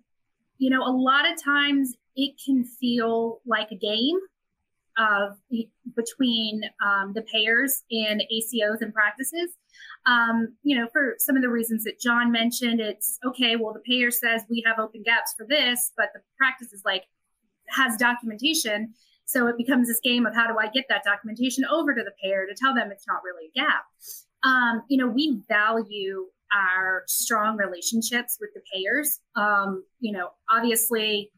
[0.58, 4.18] you know, a lot of times it can feel like a game
[4.98, 5.36] of
[5.94, 9.50] between um, the payers and ACOs and practices.
[10.06, 13.56] Um, you know, for some of the reasons that John mentioned, it's okay.
[13.56, 17.04] Well, the payer says we have open gaps for this, but the practice is like
[17.68, 18.94] has documentation.
[19.26, 22.12] So it becomes this game of how do I get that documentation over to the
[22.22, 23.84] payer to tell them it's not really a gap.
[24.44, 29.18] Um, you know, we value our strong relationships with the payers.
[29.34, 31.32] Um, you know, obviously,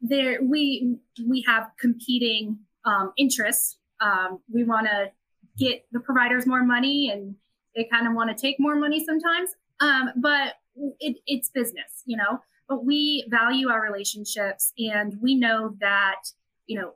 [0.00, 0.96] there we
[1.26, 3.78] we have competing um, interests.
[4.00, 5.10] Um, we want to
[5.58, 7.34] get the providers more money, and
[7.74, 9.50] they kind of want to take more money sometimes.
[9.80, 10.54] Um, but
[11.00, 12.40] it, it's business, you know.
[12.68, 16.22] But we value our relationships, and we know that
[16.66, 16.92] you know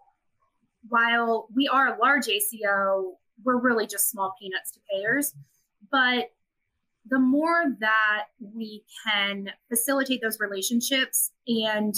[0.88, 5.34] while we are a large ACO, we're really just small peanuts to payers.
[5.90, 6.30] But
[7.08, 11.94] the more that we can facilitate those relationships and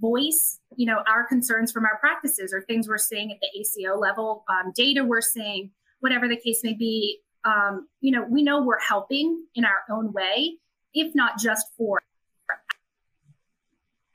[0.00, 3.96] voice you know our concerns from our practices or things we're seeing at the aco
[3.98, 5.70] level um, data we're seeing
[6.00, 10.12] whatever the case may be um, you know we know we're helping in our own
[10.12, 10.56] way
[10.92, 12.02] if not just for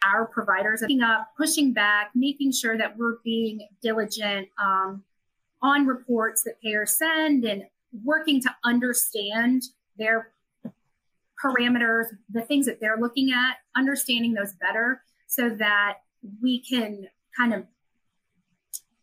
[0.03, 5.03] our providers picking up pushing back making sure that we're being diligent um,
[5.61, 7.63] on reports that payers send and
[8.03, 9.63] working to understand
[9.97, 10.31] their
[11.41, 15.01] parameters the things that they're looking at understanding those better
[15.31, 15.99] so that
[16.41, 17.07] we can
[17.37, 17.63] kind of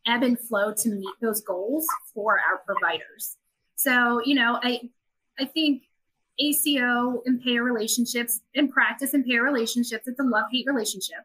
[0.07, 3.39] ebb and flow to meet those goals for our providers.
[3.77, 4.91] So, you know, I
[5.41, 5.85] I think
[6.39, 11.25] ACO and payer relationships and practice and payer relationships, it's a love-hate relationship.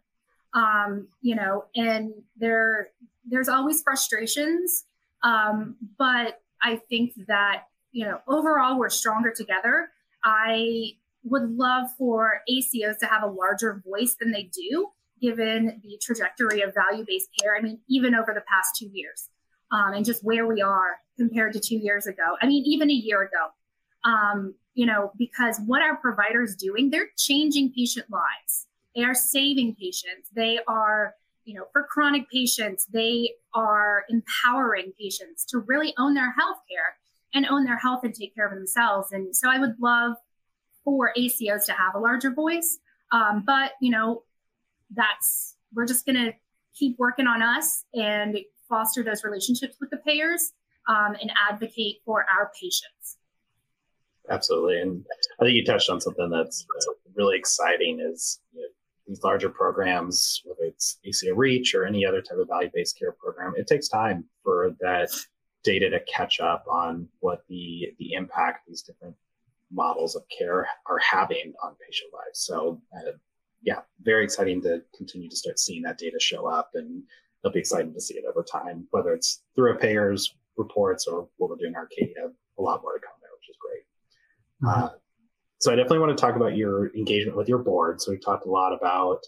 [0.53, 2.91] Um, you know, and there
[3.29, 4.85] there's always frustrations.
[5.21, 9.89] Um, but I think that, you know, overall we're stronger together.
[10.23, 10.93] I
[11.23, 14.89] would love for ACOs to have a larger voice than they do,
[15.21, 17.55] given the trajectory of value based care.
[17.57, 19.29] I mean, even over the past two years,
[19.71, 22.35] um, and just where we are compared to two years ago.
[22.41, 23.51] I mean, even a year ago.
[24.05, 28.67] Um, you know, because what our providers doing, they're changing patient lives.
[28.95, 30.29] They are saving patients.
[30.35, 31.15] They are,
[31.45, 36.97] you know, for chronic patients, they are empowering patients to really own their health care
[37.33, 39.11] and own their health and take care of themselves.
[39.11, 40.13] And so I would love
[40.83, 42.79] for ACOs to have a larger voice.
[43.11, 44.23] Um, but you know,
[44.93, 46.33] that's we're just going to
[46.75, 50.53] keep working on us and foster those relationships with the payers
[50.87, 53.17] um, and advocate for our patients.
[54.29, 55.05] Absolutely, and
[55.39, 56.65] I think you touched on something that's
[57.15, 57.99] really exciting.
[57.99, 58.67] Is you know,
[59.07, 63.53] these larger programs, whether it's ACO Reach or any other type of value-based care program,
[63.57, 65.09] it takes time for that
[65.63, 69.15] data to catch up on what the the impact these different
[69.73, 72.39] models of care are having on patient lives.
[72.39, 73.11] So, uh,
[73.61, 77.03] yeah, very exciting to continue to start seeing that data show up, and
[77.43, 81.27] it'll be exciting to see it over time, whether it's through a payer's reports or
[81.37, 82.29] what we're doing Arcadia.
[82.59, 84.69] A lot more to come there, which is great.
[84.69, 84.83] Mm-hmm.
[84.85, 84.89] Uh,
[85.59, 88.01] so, I definitely want to talk about your engagement with your board.
[88.01, 89.23] So, we talked a lot about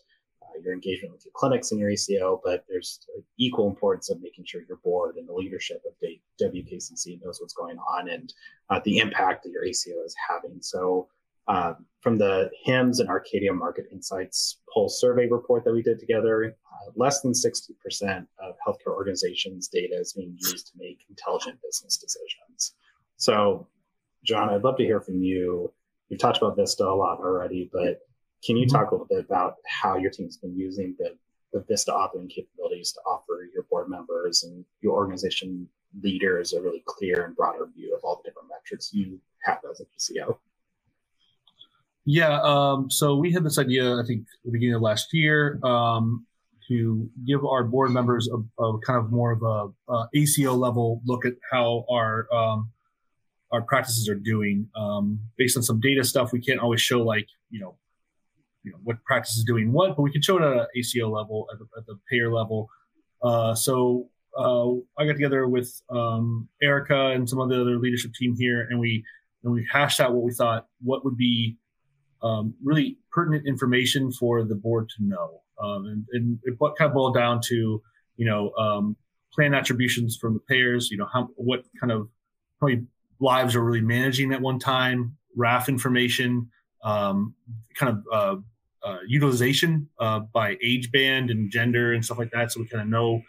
[0.64, 2.99] your engagement with your clinics and your ACO, but there's
[3.38, 7.53] equal importance of making sure your board and the leadership of the WKCC knows what's
[7.53, 8.34] going on and
[8.70, 10.58] uh, the impact that your ACO is having.
[10.62, 11.08] So,
[11.47, 16.56] uh, from the HIMSS and Arcadia Market Insights poll survey report that we did together,
[16.74, 21.97] uh, less than 60% of healthcare organizations' data is being used to make intelligent business
[21.97, 22.74] decisions.
[23.18, 23.68] So,
[24.24, 25.72] John, I'd love to hear from you.
[26.10, 27.99] We've talked about Vista a lot already, but
[28.45, 28.75] can you mm-hmm.
[28.75, 31.15] talk a little bit about how your team's been using the,
[31.51, 35.67] the Vista authoring capabilities to offer your board members and your organization
[36.01, 39.81] leaders a really clear and broader view of all the different metrics you have as
[39.81, 40.37] a PCO?
[42.05, 46.25] Yeah, um, so we had this idea, I think, the beginning of last year, um,
[46.67, 51.01] to give our board members a, a kind of more of a, a, ACO level
[51.05, 52.71] look at how our um,
[53.51, 54.67] our practices are doing.
[54.75, 57.75] Um, based on some data stuff, we can't always show like you know
[58.66, 61.09] you know what practice is doing what, but we can show it at an ACO
[61.09, 62.68] level, at the, at the payer level.
[63.22, 68.13] Uh, so uh, I got together with um, Erica and some of the other leadership
[68.13, 69.03] team here, and we
[69.43, 71.57] and we hashed out what we thought what would be
[72.24, 76.93] um, really pertinent information for the board to know, um, and, and it kind of
[76.93, 77.82] boiled down to
[78.18, 78.97] you know um,
[79.34, 82.09] plan attributions from the payers, you know how what kind of
[82.59, 82.84] how many
[83.20, 86.49] lives are really managing at one time, RAF information,
[86.84, 87.34] um,
[87.76, 88.41] kind of uh,
[88.86, 92.83] uh, utilization uh, by age band and gender and stuff like that, so we kind
[92.83, 93.21] of know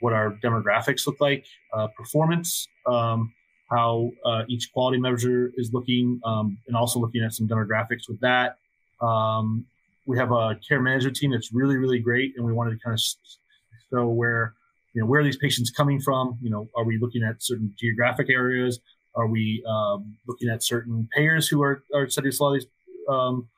[0.00, 3.32] what our demographics look like, uh, performance, um,
[3.70, 8.20] how uh, each quality measure is looking, um, and also looking at some demographics with
[8.20, 8.58] that.
[9.00, 9.64] Um,
[10.06, 12.94] we have a care management team that's really, really great, and we wanted to kind
[12.94, 13.02] of
[13.90, 14.54] show where
[14.94, 16.38] you know where are these patients coming from.
[16.42, 18.80] You know, are we looking at certain geographic areas?
[19.14, 22.66] Are we um, looking at certain payers who are are studying a lot of these
[23.08, 23.48] um,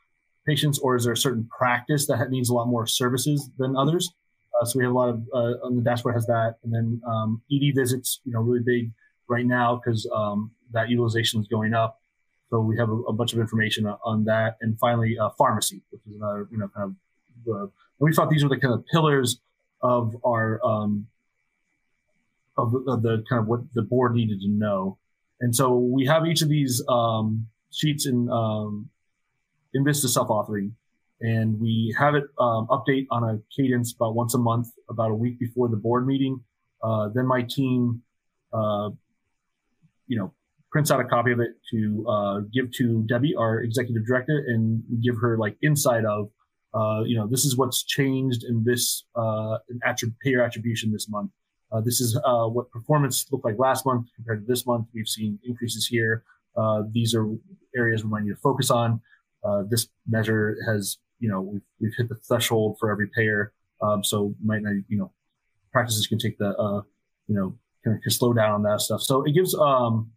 [0.46, 4.12] patients, or is there a certain practice that needs a lot more services than others?
[4.60, 7.00] Uh, so we have a lot of uh, on the dashboard has that, and then
[7.06, 8.92] um, ED visits, you know, really big
[9.28, 11.98] right now because um, that utilization is going up.
[12.50, 16.02] So we have a, a bunch of information on that, and finally, uh, pharmacy, which
[16.08, 16.94] is another, you know, kind
[17.46, 17.72] of.
[17.98, 19.40] we thought these were the kind of pillars
[19.82, 21.06] of our um,
[22.56, 24.98] of, the, of the kind of what the board needed to know,
[25.40, 28.30] and so we have each of these um, sheets in
[29.74, 30.72] in Vista self authoring.
[31.20, 35.14] And we have it um, update on a cadence about once a month, about a
[35.14, 36.40] week before the board meeting.
[36.82, 38.02] Uh, then my team,
[38.52, 38.90] uh,
[40.06, 40.32] you know,
[40.70, 44.82] prints out a copy of it to uh, give to Debbie, our executive director, and
[45.02, 46.30] give her like insight of,
[46.74, 51.30] uh, you know, this is what's changed in this uh, attrib- payer attribution this month.
[51.72, 54.86] Uh, this is what performance looked like last month compared to this month.
[54.94, 56.22] We've seen increases here.
[56.92, 57.28] These are
[57.74, 59.00] areas we might need to focus on.
[59.44, 63.52] Uh, this measure has, you know, we've, we've hit the threshold for every payer.
[63.82, 65.12] Um, so might not, you know,
[65.72, 66.82] practices can take the, uh,
[67.28, 69.02] you know, can, of slow down on that stuff.
[69.02, 70.10] So it gives, um,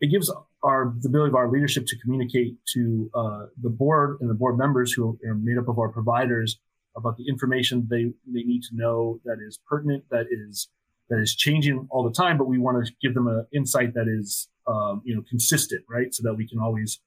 [0.00, 0.30] it gives
[0.62, 4.58] our the ability of our leadership to communicate to uh, the board and the board
[4.58, 6.58] members who are made up of our providers
[6.96, 10.68] about the information they they need to know that is pertinent, that is
[11.08, 12.36] that is changing all the time.
[12.36, 16.12] But we want to give them an insight that is um, you know consistent, right?
[16.14, 17.00] So that we can always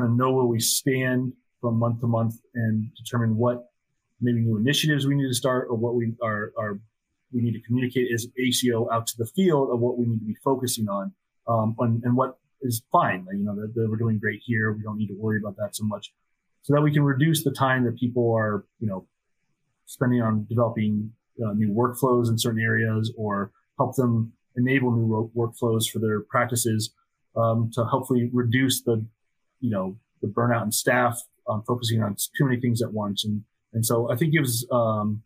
[0.00, 3.66] kind of know where we stand from month to month and determine what
[4.20, 6.80] maybe new initiatives we need to start or what we are, are
[7.32, 10.24] we need to communicate as ACO out to the field of what we need to
[10.24, 11.12] be focusing on
[11.48, 13.26] um, and, and, what is fine.
[13.32, 14.72] You know, that, that, we're doing great here.
[14.72, 16.12] We don't need to worry about that so much
[16.62, 19.06] so that we can reduce the time that people are, you know,
[19.86, 21.12] spending on developing
[21.44, 26.90] uh, new workflows in certain areas or help them enable new workflows for their practices
[27.36, 29.04] um, to hopefully reduce the
[29.60, 33.24] you know the burnout and staff um, focusing on too many things at once.
[33.24, 35.22] And and so i think gives um,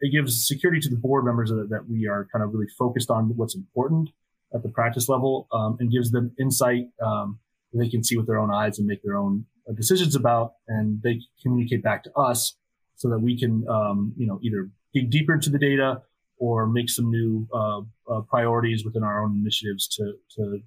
[0.00, 3.10] it gives security to the board members that, that we are kind of really focused
[3.10, 4.10] on what's important
[4.54, 7.38] at the practice level um, and gives them insight um,
[7.72, 11.02] they can see with their own eyes and make their own uh, decisions about and
[11.02, 12.56] they communicate back to us
[12.96, 16.02] so that we can um, you know either dig deeper into the data
[16.38, 17.80] or make some new uh,
[18.10, 20.60] uh, priorities within our own initiatives to to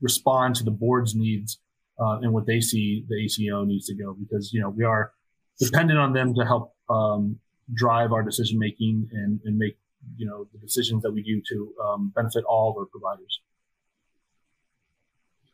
[0.00, 1.58] respond to the board's needs
[2.00, 5.12] uh, and what they see the ACO needs to go because you know we are
[5.58, 7.38] dependent on them to help um,
[7.74, 9.76] drive our decision making and, and make
[10.16, 13.40] you know the decisions that we do to um, benefit all of our providers.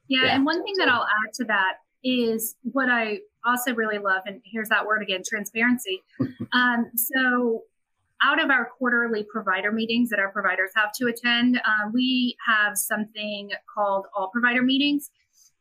[0.09, 3.99] Yeah, yeah, and one thing that I'll add to that is what I also really
[3.99, 6.03] love, and here's that word again transparency.
[6.53, 7.65] um, so,
[8.23, 12.79] out of our quarterly provider meetings that our providers have to attend, um, we have
[12.79, 15.11] something called all provider meetings.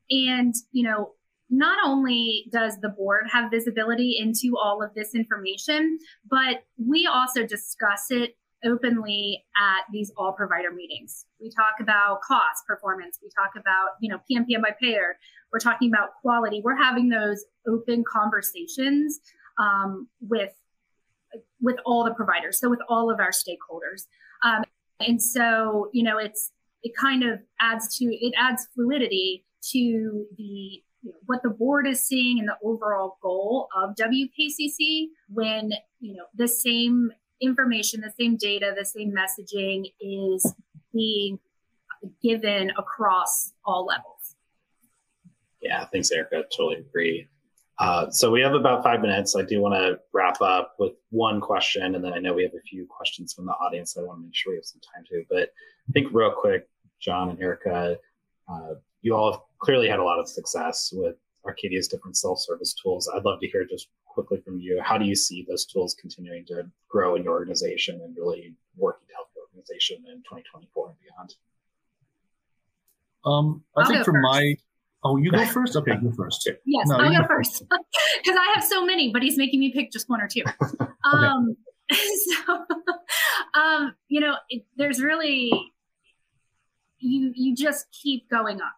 [0.10, 1.12] And, you know,
[1.50, 6.00] not only does the board have visibility into all of this information,
[6.30, 11.26] but we also discuss it openly at these all provider meetings.
[11.40, 15.18] We talk about cost, performance, we talk about, you know, PMPM by payer,
[15.56, 16.62] we're talking about quality.
[16.62, 19.22] We're having those open conversations
[19.58, 20.52] um, with
[21.62, 24.04] with all the providers, so with all of our stakeholders.
[24.44, 24.64] Um,
[25.00, 26.52] and so, you know, it's
[26.84, 31.88] it kind of adds to it adds fluidity to the you know, what the board
[31.88, 37.12] is seeing and the overall goal of WKCC when you know the same
[37.42, 40.54] information, the same data, the same messaging is
[40.94, 41.40] being
[42.22, 44.36] given across all levels.
[45.62, 46.44] Yeah, thanks, Erica.
[46.56, 47.28] Totally agree.
[47.78, 49.36] Uh, so we have about five minutes.
[49.36, 52.54] I do want to wrap up with one question, and then I know we have
[52.54, 53.94] a few questions from the audience.
[53.94, 55.24] So I want to make sure we have some time to.
[55.30, 55.50] But
[55.90, 56.70] I think real quick,
[57.02, 57.98] John and Erica,
[58.48, 58.76] uh,
[59.06, 63.08] you all have clearly had a lot of success with Arcadia's different self-service tools.
[63.16, 64.82] I'd love to hear just quickly from you.
[64.84, 69.08] How do you see those tools continuing to grow in your organization and really working
[69.08, 71.36] to help your organization in 2024 and beyond?
[73.26, 74.24] Um, I I'll think for first.
[74.24, 74.56] my
[75.04, 75.76] Oh, you go first?
[75.76, 76.50] Okay, go first.
[76.66, 79.72] Yes, no, I'll go, go first because I have so many, but he's making me
[79.72, 80.42] pick just one or two.
[81.06, 81.56] Um,
[81.92, 82.66] so,
[83.54, 85.52] um, you know, it, there's really
[86.98, 88.74] you you just keep going up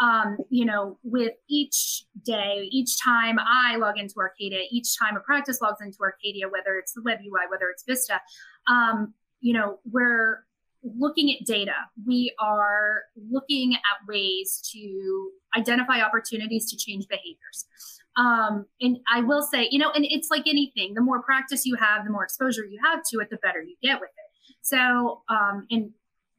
[0.00, 5.20] um, you know, with each day, each time I log into Arcadia, each time a
[5.20, 8.20] practice logs into Arcadia, whether it's the web UI, whether it's Vista,
[8.66, 10.44] um, you know, we're
[10.82, 11.74] looking at data.
[12.06, 17.66] We are looking at ways to identify opportunities to change behaviors.
[18.16, 21.76] Um, and I will say, you know, and it's like anything, the more practice you
[21.76, 24.56] have, the more exposure you have to it, the better you get with it.
[24.62, 25.90] So, um, and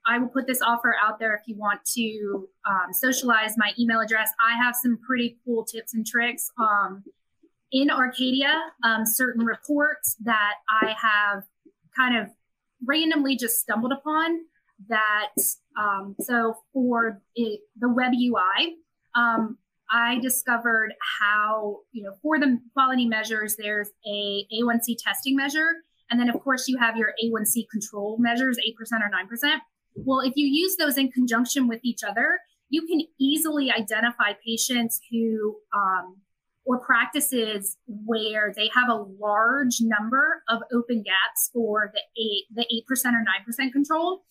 [0.06, 4.00] I will put this offer out there if you want to um, socialize my email
[4.00, 4.30] address.
[4.44, 7.04] I have some pretty cool tips and tricks um,
[7.72, 11.44] in Arcadia, um, certain reports that I have
[11.96, 12.30] kind of
[12.86, 14.40] randomly just stumbled upon.
[14.90, 15.30] That
[15.80, 18.78] um, so for it, the web UI,
[19.16, 19.60] um,
[19.92, 25.70] I discovered how you know for the quality measures, there's a A1C testing measure,
[26.10, 29.62] and then of course you have your A1C control measures, eight percent or nine percent.
[29.96, 32.40] Well, if you use those in conjunction with each other,
[32.70, 36.18] you can easily identify patients who um,
[36.66, 42.66] or practices where they have a large number of open gaps for the eight the
[42.74, 44.24] eight percent or nine percent control.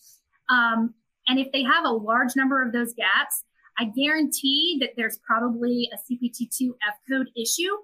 [0.49, 0.95] Um,
[1.27, 3.45] and if they have a large number of those gaps,
[3.79, 7.77] I guarantee that there's probably a CPT2 F code issue.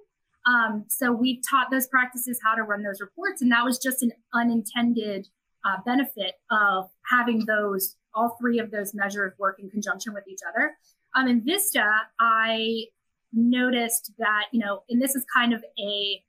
[0.46, 4.02] Um, so we've taught those practices how to run those reports, and that was just
[4.02, 5.28] an unintended
[5.66, 10.40] uh, benefit of having those all three of those measures work in conjunction with each
[10.48, 10.72] other.
[11.14, 11.84] Um, in Vista,
[12.20, 12.84] I
[13.32, 16.22] noticed that you know, and this is kind of a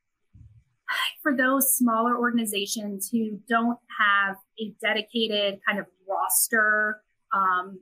[1.22, 7.02] for those smaller organizations who don't have a dedicated kind of roster
[7.34, 7.80] um,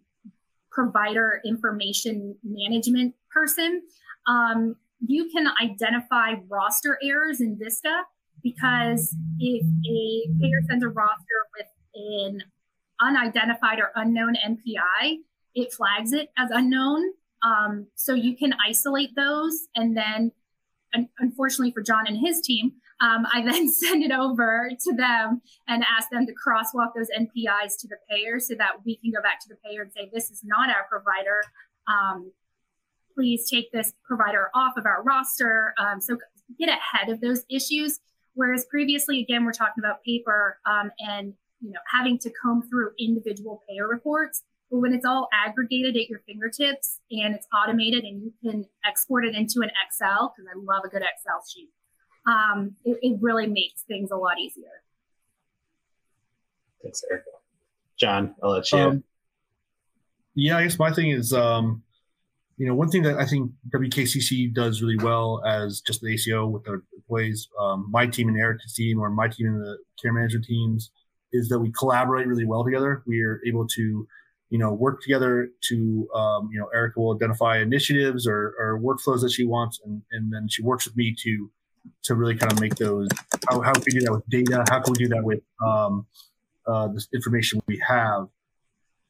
[0.72, 3.84] provider information management person,
[4.28, 4.76] um,
[5.06, 8.02] you can identify roster errors in Vista
[8.46, 12.44] because if a payer sends a roster with an
[13.02, 15.18] unidentified or unknown NPI,
[15.56, 17.02] it flags it as unknown.
[17.44, 19.68] Um, so you can isolate those.
[19.76, 20.32] And then,
[21.20, 25.84] unfortunately for John and his team, um, I then send it over to them and
[25.98, 29.40] ask them to crosswalk those NPIs to the payer so that we can go back
[29.42, 31.42] to the payer and say, this is not our provider.
[31.88, 32.32] Um,
[33.16, 35.74] please take this provider off of our roster.
[35.80, 36.18] Um, so
[36.60, 38.00] get ahead of those issues
[38.36, 42.92] Whereas previously, again, we're talking about paper um, and you know having to comb through
[43.00, 44.44] individual payer reports.
[44.70, 49.26] But when it's all aggregated at your fingertips and it's automated and you can export
[49.26, 51.70] it into an Excel, because I love a good Excel sheet,
[52.28, 54.82] um, it, it, really makes things a lot easier.
[56.82, 57.30] Thanks, Erica.
[57.98, 58.80] John, I'll let you.
[58.80, 59.04] Um,
[60.34, 61.84] yeah, I guess my thing is um,
[62.58, 66.48] you know, one thing that I think WKCC does really well as just the ACO
[66.48, 70.14] with their employees, um, my team and Eric's team, or my team and the care
[70.14, 70.92] manager teams,
[71.34, 73.04] is that we collaborate really well together.
[73.06, 74.08] We are able to,
[74.50, 79.22] you know, work together to, um, you know, Erica will identify initiatives or, or workflows
[79.22, 81.52] that she wants, and, and then she works with me to
[82.04, 83.08] to really kind of make those.
[83.50, 84.64] How, how can we do that with data?
[84.70, 86.08] How can we do that with um,
[86.66, 88.28] uh, this information we have?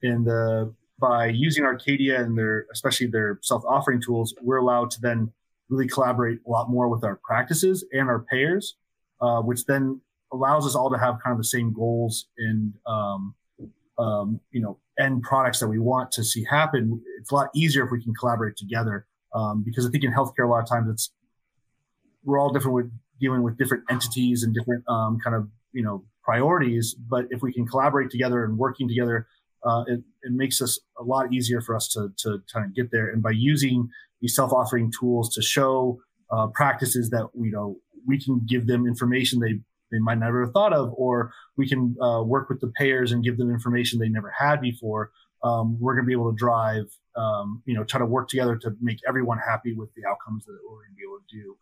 [0.03, 5.31] And the by using Arcadia and their, especially their self-authoring tools, we're allowed to then
[5.69, 8.75] really collaborate a lot more with our practices and our payers,
[9.21, 13.35] uh, which then allows us all to have kind of the same goals and um,
[13.97, 17.01] um, you know end products that we want to see happen.
[17.19, 20.45] It's a lot easier if we can collaborate together um, because I think in healthcare
[20.45, 21.11] a lot of times it's
[22.23, 26.03] we're all different with dealing with different entities and different um, kind of you know
[26.23, 26.93] priorities.
[26.93, 29.27] But if we can collaborate together and working together,
[29.65, 32.91] uh, it, it makes us a lot easier for us to to kind of get
[32.91, 33.09] there.
[33.09, 33.89] And by using
[34.21, 35.99] these self-authoring tools to show
[36.31, 39.59] uh, practices that you know we can give them information they
[39.91, 43.23] they might never have thought of, or we can uh, work with the payers and
[43.23, 45.11] give them information they never had before.
[45.43, 46.85] Um, we're going to be able to drive,
[47.15, 50.57] um, you know, try to work together to make everyone happy with the outcomes that
[50.67, 51.57] we're going to be able to do.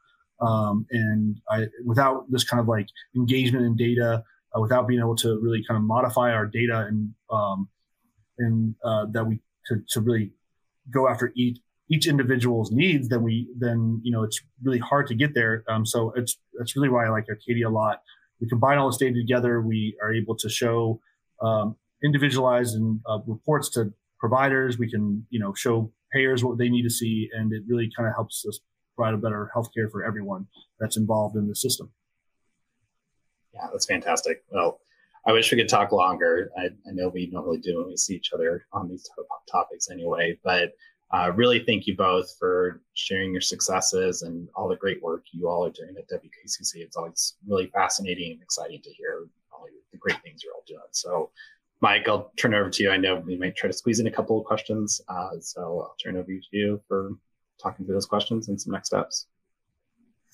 [0.46, 4.24] Um, and I, without this kind of like engagement in data,
[4.56, 7.68] uh, without being able to really kind of modify our data and um,
[8.38, 10.32] and uh, that we to, to really
[10.92, 11.60] go after each
[11.90, 15.64] each individual's needs, then we then you know it's really hard to get there.
[15.68, 18.02] Um, so it's that's really why I like Arcadia a lot.
[18.40, 19.62] We combine all this data together.
[19.62, 21.00] We are able to show
[21.42, 24.78] um, individualized and uh, reports to providers.
[24.78, 28.08] We can you know show payers what they need to see, and it really kind
[28.08, 28.60] of helps us
[28.96, 30.48] provide a better healthcare for everyone
[30.80, 31.92] that's involved in the system.
[33.54, 34.44] Yeah, that's fantastic.
[34.50, 34.80] Well,
[35.26, 36.52] I wish we could talk longer.
[36.58, 39.10] I, I know we normally do when we see each other on these
[39.50, 40.74] topics anyway, but
[41.14, 45.48] uh, really thank you both for sharing your successes and all the great work you
[45.48, 46.78] all are doing at WKCC.
[46.78, 50.82] It's always really fascinating and exciting to hear all the great things you're all doing.
[50.92, 51.30] So,
[51.82, 52.90] Mike, I'll turn it over to you.
[52.90, 55.00] I know we might try to squeeze in a couple of questions.
[55.08, 57.12] Uh, so I'll turn it over to you for
[57.62, 59.28] talking through those questions and some next steps.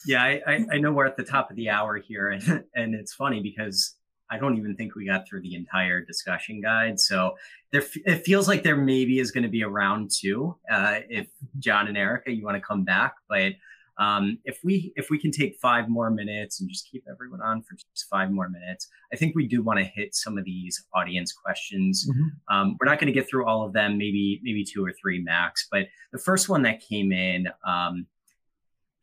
[0.06, 3.14] Yeah, I, I, know we're at the top of the hour here, and, and it's
[3.14, 3.96] funny because
[4.32, 7.00] I don't even think we got through the entire discussion guide.
[7.00, 7.36] So
[7.72, 11.28] there, it feels like there maybe is going to be a round two uh, if
[11.60, 13.16] John and Erica you want to come back.
[13.28, 13.54] But
[13.98, 17.62] um, if we if we can take five more minutes and just keep everyone on
[17.62, 20.86] for just five more minutes, I think we do want to hit some of these
[20.96, 22.08] audience questions.
[22.10, 22.56] Mm-hmm.
[22.56, 25.22] Um, we're not going to get through all of them, maybe maybe two or three
[25.22, 25.68] max.
[25.70, 27.50] But the first one that came in.
[27.68, 28.08] Um,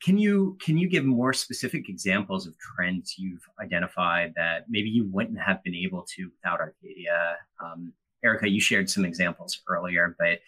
[0.02, 5.08] can you can you give more specific examples of trends you've identified that maybe you
[5.10, 7.36] wouldn't have been able to without Arcadia?
[7.62, 7.92] Um,
[8.22, 10.40] Erica, you shared some examples earlier, but are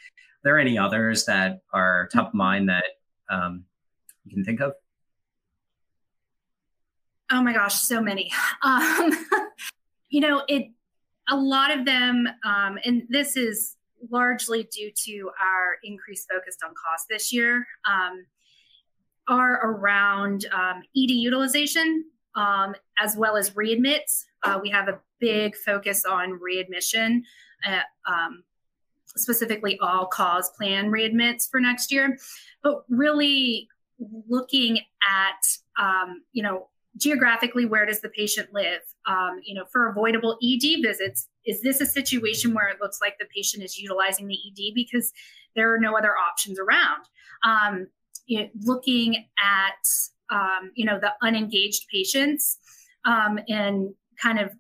[0.44, 2.84] there any others that are top of mind that
[3.30, 3.64] um,
[4.24, 4.72] you can think of?
[7.30, 8.32] Oh my gosh, so many.
[8.62, 9.12] Um,
[10.09, 10.72] you know, it
[11.30, 13.76] a lot of them, um, and this is
[14.11, 17.66] largely due to our increased focus on cost this year.
[17.88, 18.24] Um,
[19.29, 22.05] are around um, ED utilization
[22.35, 24.24] um, as well as readmits.
[24.43, 27.24] Uh, we have a big focus on readmission,
[27.66, 28.45] uh, um,
[29.16, 32.16] specifically all cause plan readmits for next year,
[32.62, 33.68] but really
[34.29, 38.81] looking at, um, you know, geographically where does the patient live?
[39.07, 43.18] Um, you know for avoidable ed visits is this a situation where it looks like
[43.18, 45.12] the patient is utilizing the ed because
[45.57, 47.05] there are no other options around?
[47.45, 47.87] Um,
[48.29, 49.89] you know, looking at
[50.31, 52.59] um, you know the unengaged patients
[53.05, 54.53] um, and kind of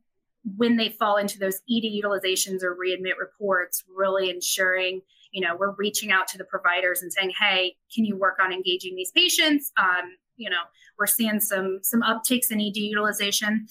[0.56, 5.74] when they fall into those ED utilizations or readmit reports, really ensuring you know we're
[5.74, 9.70] reaching out to the providers and saying, hey, can you work on engaging these patients?
[9.76, 10.62] Um, you know,
[10.98, 13.66] we're seeing some some upticks in ED utilization,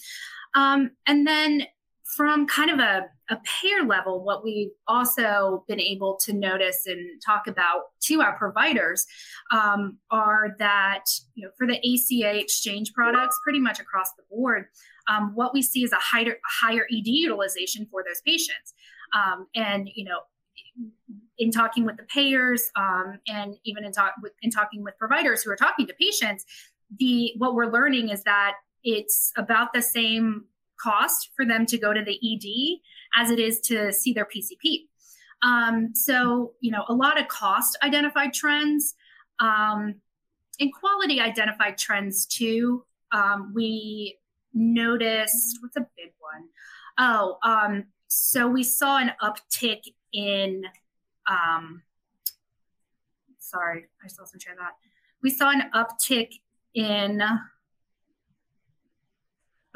[0.54, 1.64] um, and then
[2.16, 7.20] from kind of a, a payer level, what we've also been able to notice and
[7.24, 9.06] talk about to our providers
[9.50, 11.04] um, are that
[11.34, 14.66] you know for the ACA exchange products, pretty much across the board,
[15.08, 18.74] um, what we see is a higher higher ED utilization for those patients,
[19.14, 20.20] um, and you know.
[21.38, 25.50] In talking with the payers, um, and even in, talk, in talking with providers who
[25.50, 26.44] are talking to patients,
[26.98, 30.44] the what we're learning is that it's about the same
[30.80, 34.86] cost for them to go to the ED as it is to see their PCP.
[35.42, 38.94] Um, so, you know, a lot of cost identified trends
[39.38, 39.96] um,
[40.60, 42.84] and quality identified trends too.
[43.12, 44.18] Um, we
[44.52, 46.48] noticed what's a big one?
[46.98, 50.64] Oh, um, so we saw an uptick in.
[51.30, 51.82] Um,
[53.38, 54.72] sorry, I still some share that.
[55.22, 56.32] We saw an uptick
[56.74, 57.22] in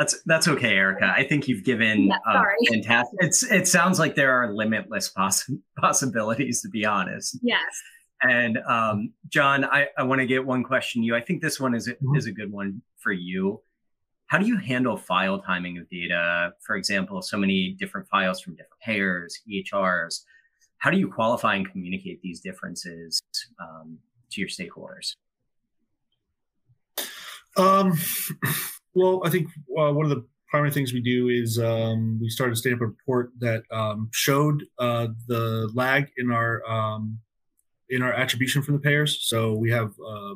[0.03, 1.13] that's that's okay, Erica.
[1.17, 3.19] I think you've given yeah, uh, fantastic.
[3.21, 5.49] It's it sounds like there are limitless poss-
[5.79, 7.39] possibilities, to be honest.
[7.41, 7.61] Yes.
[8.23, 11.15] And um, John, I, I want to get one question to you.
[11.15, 12.17] I think this one is mm-hmm.
[12.17, 13.61] is a good one for you.
[14.27, 16.53] How do you handle file timing of data?
[16.67, 20.23] For example, so many different files from different payers, EHRs.
[20.79, 23.23] how do you qualify and communicate these differences
[23.61, 23.99] um,
[24.31, 25.15] to your stakeholders?
[27.57, 27.99] Um,
[28.95, 32.55] well, I think uh, one of the primary things we do is um, we started
[32.55, 37.19] to stand up a report that um, showed uh, the lag in our um,
[37.89, 39.19] in our attribution from the payers.
[39.23, 40.35] So we have uh,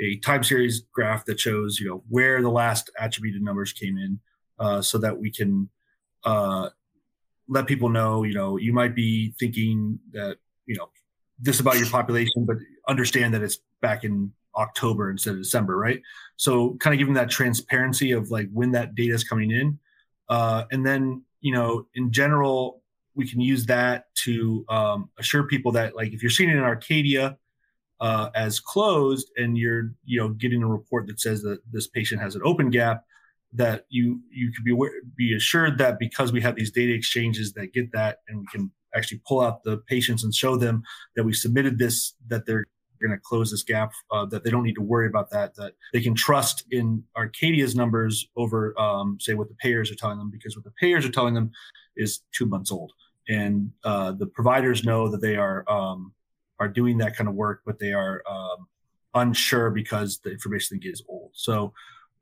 [0.00, 4.20] a time series graph that shows you know where the last attributed numbers came in,
[4.58, 5.68] uh, so that we can
[6.24, 6.70] uh,
[7.48, 10.88] let people know, you know, you might be thinking that, you know,
[11.38, 12.56] this about your population, but
[12.88, 16.00] understand that it's back in October instead of December, right?
[16.36, 19.78] So kind of giving that transparency of like when that data is coming in.
[20.28, 22.82] Uh, and then, you know, in general,
[23.14, 26.62] we can use that to um, assure people that like if you're seeing it in
[26.62, 27.38] Arcadia
[28.00, 32.20] uh, as closed and you're, you know, getting a report that says that this patient
[32.20, 33.04] has an open gap,
[33.52, 34.76] that you you could be
[35.16, 38.70] be assured that because we have these data exchanges that get that and we can
[38.94, 40.82] actually pull out the patients and show them
[41.14, 42.64] that we submitted this that they're
[43.00, 45.72] going to close this gap uh, that they don't need to worry about that that
[45.92, 50.30] they can trust in arcadia's numbers over um, say what the payers are telling them
[50.30, 51.50] because what the payers are telling them
[51.96, 52.92] is two months old
[53.28, 56.12] and uh, the providers know that they are um,
[56.58, 58.66] are doing that kind of work but they are um,
[59.14, 61.72] unsure because the information they get is old so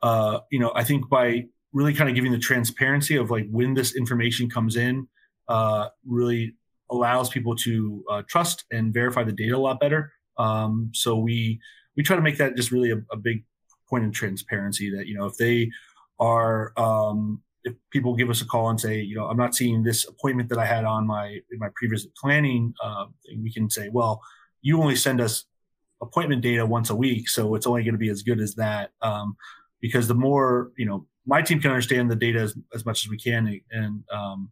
[0.04, 3.72] uh, you know, I think by really kind of giving the transparency of like when
[3.72, 5.08] this information comes in,
[5.48, 6.54] uh, really
[6.90, 10.12] allows people to uh, trust and verify the data a lot better.
[10.38, 11.60] Um, so we
[11.96, 13.44] we try to make that just really a, a, big
[13.88, 15.70] point of transparency that you know if they
[16.18, 19.82] are um, if people give us a call and say you know I'm not seeing
[19.82, 23.06] this appointment that I had on my in my previous planning, uh,
[23.40, 24.20] we can say well
[24.62, 25.44] you only send us
[26.00, 28.90] appointment data once a week, so it's only going to be as good as that.
[29.02, 29.36] Um,
[29.80, 33.10] because the more you know my team can understand the data as, as much as
[33.10, 34.50] we can and um,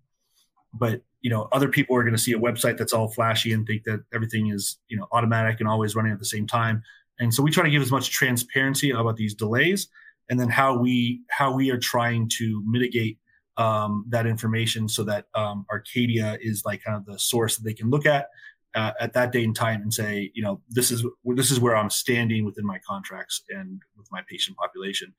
[0.73, 3.67] but you know other people are going to see a website that's all flashy and
[3.67, 6.83] think that everything is you know automatic and always running at the same time
[7.19, 9.89] and so we try to give as much transparency about these delays
[10.29, 13.19] and then how we how we are trying to mitigate
[13.59, 17.75] um, that information so that um, arcadia is like kind of the source that they
[17.75, 18.29] can look at
[18.75, 21.77] uh, at that date and time and say, you know, this is this is where
[21.77, 25.15] I'm standing within my contracts and with my patient population.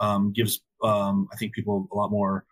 [0.00, 2.44] Um, gives um, I think people a lot more.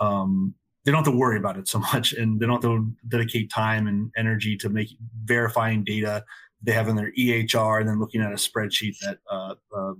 [0.00, 0.54] Um,
[0.84, 3.50] they don't have to worry about it so much, and they don't have to dedicate
[3.50, 4.88] time and energy to make
[5.24, 6.24] verifying data
[6.62, 9.94] they have in their EHR and then looking at a spreadsheet that uh, uh,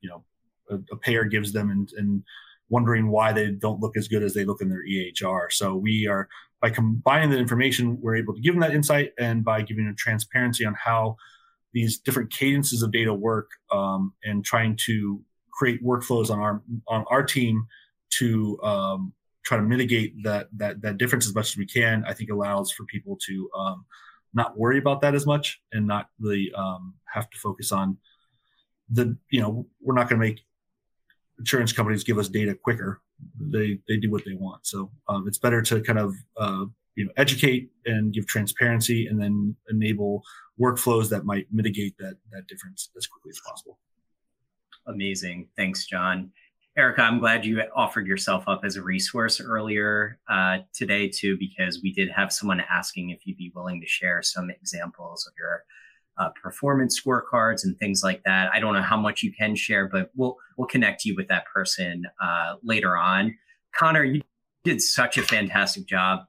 [0.00, 0.24] you know
[0.70, 2.22] a, a, payer gives them and, and
[2.70, 5.52] wondering why they don't look as good as they look in their EHR.
[5.52, 6.28] So we are
[6.60, 9.96] by combining the information, we're able to give them that insight, and by giving them
[9.96, 11.16] transparency on how
[11.72, 17.04] these different cadences of data work, um, and trying to create workflows on our on
[17.08, 17.66] our team
[18.10, 19.12] to um,
[19.44, 22.04] try to mitigate that that that difference as much as we can.
[22.06, 23.84] I think allows for people to um,
[24.34, 27.98] not worry about that as much and not really um, have to focus on
[28.90, 30.40] the you know we're not going to make
[31.38, 33.00] insurance companies give us data quicker
[33.38, 34.66] they they do what they want.
[34.66, 36.64] So um, it's better to kind of uh,
[36.94, 40.22] you know educate and give transparency, and then enable
[40.60, 43.78] workflows that might mitigate that that difference as quickly as possible.
[44.86, 46.30] Amazing, thanks, John.
[46.80, 51.82] Erica, I'm glad you offered yourself up as a resource earlier uh, today too, because
[51.82, 55.64] we did have someone asking if you'd be willing to share some examples of your
[56.16, 58.48] uh, performance scorecards and things like that.
[58.54, 61.44] I don't know how much you can share, but we'll we'll connect you with that
[61.52, 63.36] person uh, later on.
[63.76, 64.22] Connor, you
[64.64, 66.20] did such a fantastic job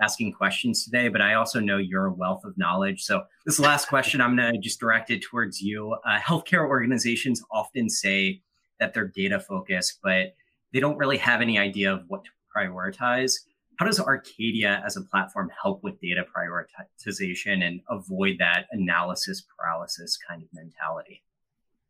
[0.00, 3.02] asking questions today, but I also know you're a wealth of knowledge.
[3.02, 5.96] So this last question, I'm going to just direct it towards you.
[6.06, 8.42] Uh, healthcare organizations often say
[8.80, 10.34] that they're data focused, but
[10.72, 13.34] they don't really have any idea of what to prioritize.
[13.78, 20.18] How does Arcadia as a platform help with data prioritization and avoid that analysis paralysis
[20.28, 21.22] kind of mentality?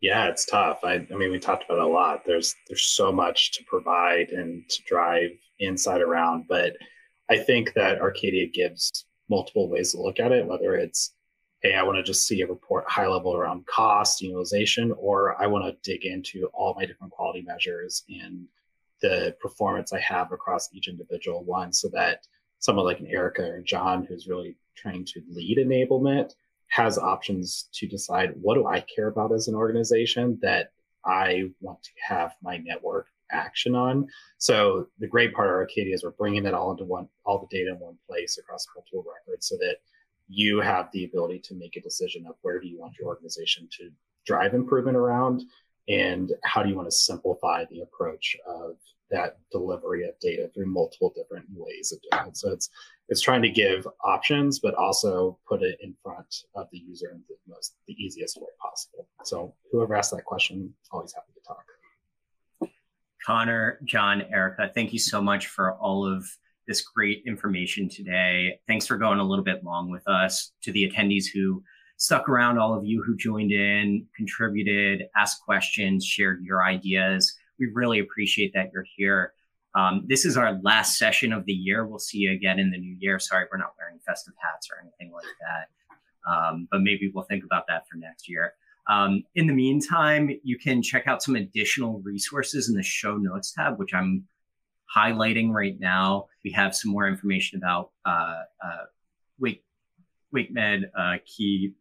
[0.01, 0.81] Yeah, it's tough.
[0.85, 2.23] I, I mean, we talked about a lot.
[2.25, 6.75] There's there's so much to provide and to drive inside around, but
[7.31, 11.15] I think that Arcadia gives multiple ways to look at it, whether it's
[11.61, 15.47] hey, I want to just see a report high level around cost, utilization, or I
[15.47, 18.47] want to dig into all my different quality measures and
[19.01, 22.27] the performance I have across each individual one so that
[22.59, 26.35] someone like an Erica or John, who's really trying to lead enablement,
[26.69, 30.73] has options to decide what do I care about as an organization that
[31.05, 34.07] I want to have my network action on.
[34.39, 37.57] So the great part of Arcadia is we're bringing it all into one, all the
[37.57, 39.77] data in one place across multiple records so that
[40.29, 43.69] you have the ability to make a decision of where do you want your organization
[43.79, 43.91] to
[44.27, 45.43] drive improvement around
[45.89, 48.77] and how do you want to simplify the approach of
[49.11, 52.69] that delivery of data through multiple different ways of doing it so it's
[53.09, 57.23] it's trying to give options, but also put it in front of the user in
[57.29, 59.09] the most the easiest way possible.
[59.25, 62.71] So whoever asked that question, always happy to talk.
[63.25, 66.29] Connor, John, Erica, thank you so much for all of
[66.69, 68.61] this great information today.
[68.69, 70.53] Thanks for going a little bit long with us.
[70.63, 71.65] To the attendees who
[71.97, 77.35] stuck around, all of you who joined in, contributed, asked questions, shared your ideas.
[77.59, 79.33] We really appreciate that you're here.
[79.75, 81.87] Um, this is our last session of the year.
[81.87, 83.19] We'll see you again in the new year.
[83.19, 86.31] Sorry, we're not wearing festive hats or anything like that.
[86.31, 88.53] Um, but maybe we'll think about that for next year.
[88.89, 93.53] Um, in the meantime, you can check out some additional resources in the show notes
[93.53, 94.25] tab, which I'm
[94.95, 96.27] highlighting right now.
[96.45, 98.85] We have some more information about uh, uh,
[99.39, 99.65] Wake,
[100.35, 101.75] WakeMed uh, key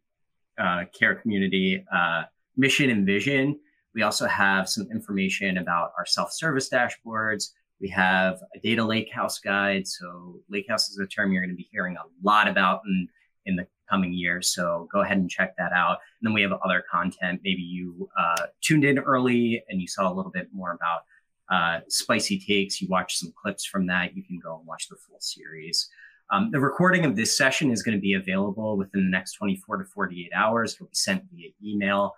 [0.58, 2.22] uh, care community uh,
[2.56, 3.58] mission and vision.
[3.94, 7.50] We also have some information about our self-service dashboards.
[7.80, 9.86] We have a data lakehouse guide.
[9.86, 13.08] So lakehouse is a term you're going to be hearing a lot about in,
[13.46, 14.52] in the coming years.
[14.52, 15.98] So go ahead and check that out.
[16.20, 17.40] And then we have other content.
[17.44, 21.02] Maybe you uh, tuned in early and you saw a little bit more about
[21.50, 22.80] uh, spicy takes.
[22.80, 24.16] You watch some clips from that.
[24.16, 25.88] You can go and watch the full series.
[26.30, 29.78] Um, the recording of this session is going to be available within the next 24
[29.78, 30.74] to 48 hours.
[30.74, 32.14] It'll be sent via email.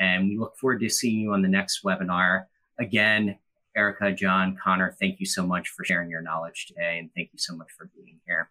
[0.00, 2.44] And we look forward to seeing you on the next webinar.
[2.80, 3.38] Again,
[3.76, 6.98] Erica, John, Connor, thank you so much for sharing your knowledge today.
[6.98, 8.50] And thank you so much for being here.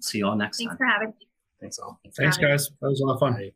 [0.00, 0.78] See you all next Thanks time.
[0.78, 1.28] Thanks for having me.
[1.60, 2.00] Thanks all.
[2.16, 2.70] Thanks, guys.
[2.80, 3.32] That was a lot of fun.
[3.34, 3.38] Bye.
[3.38, 3.52] Bye.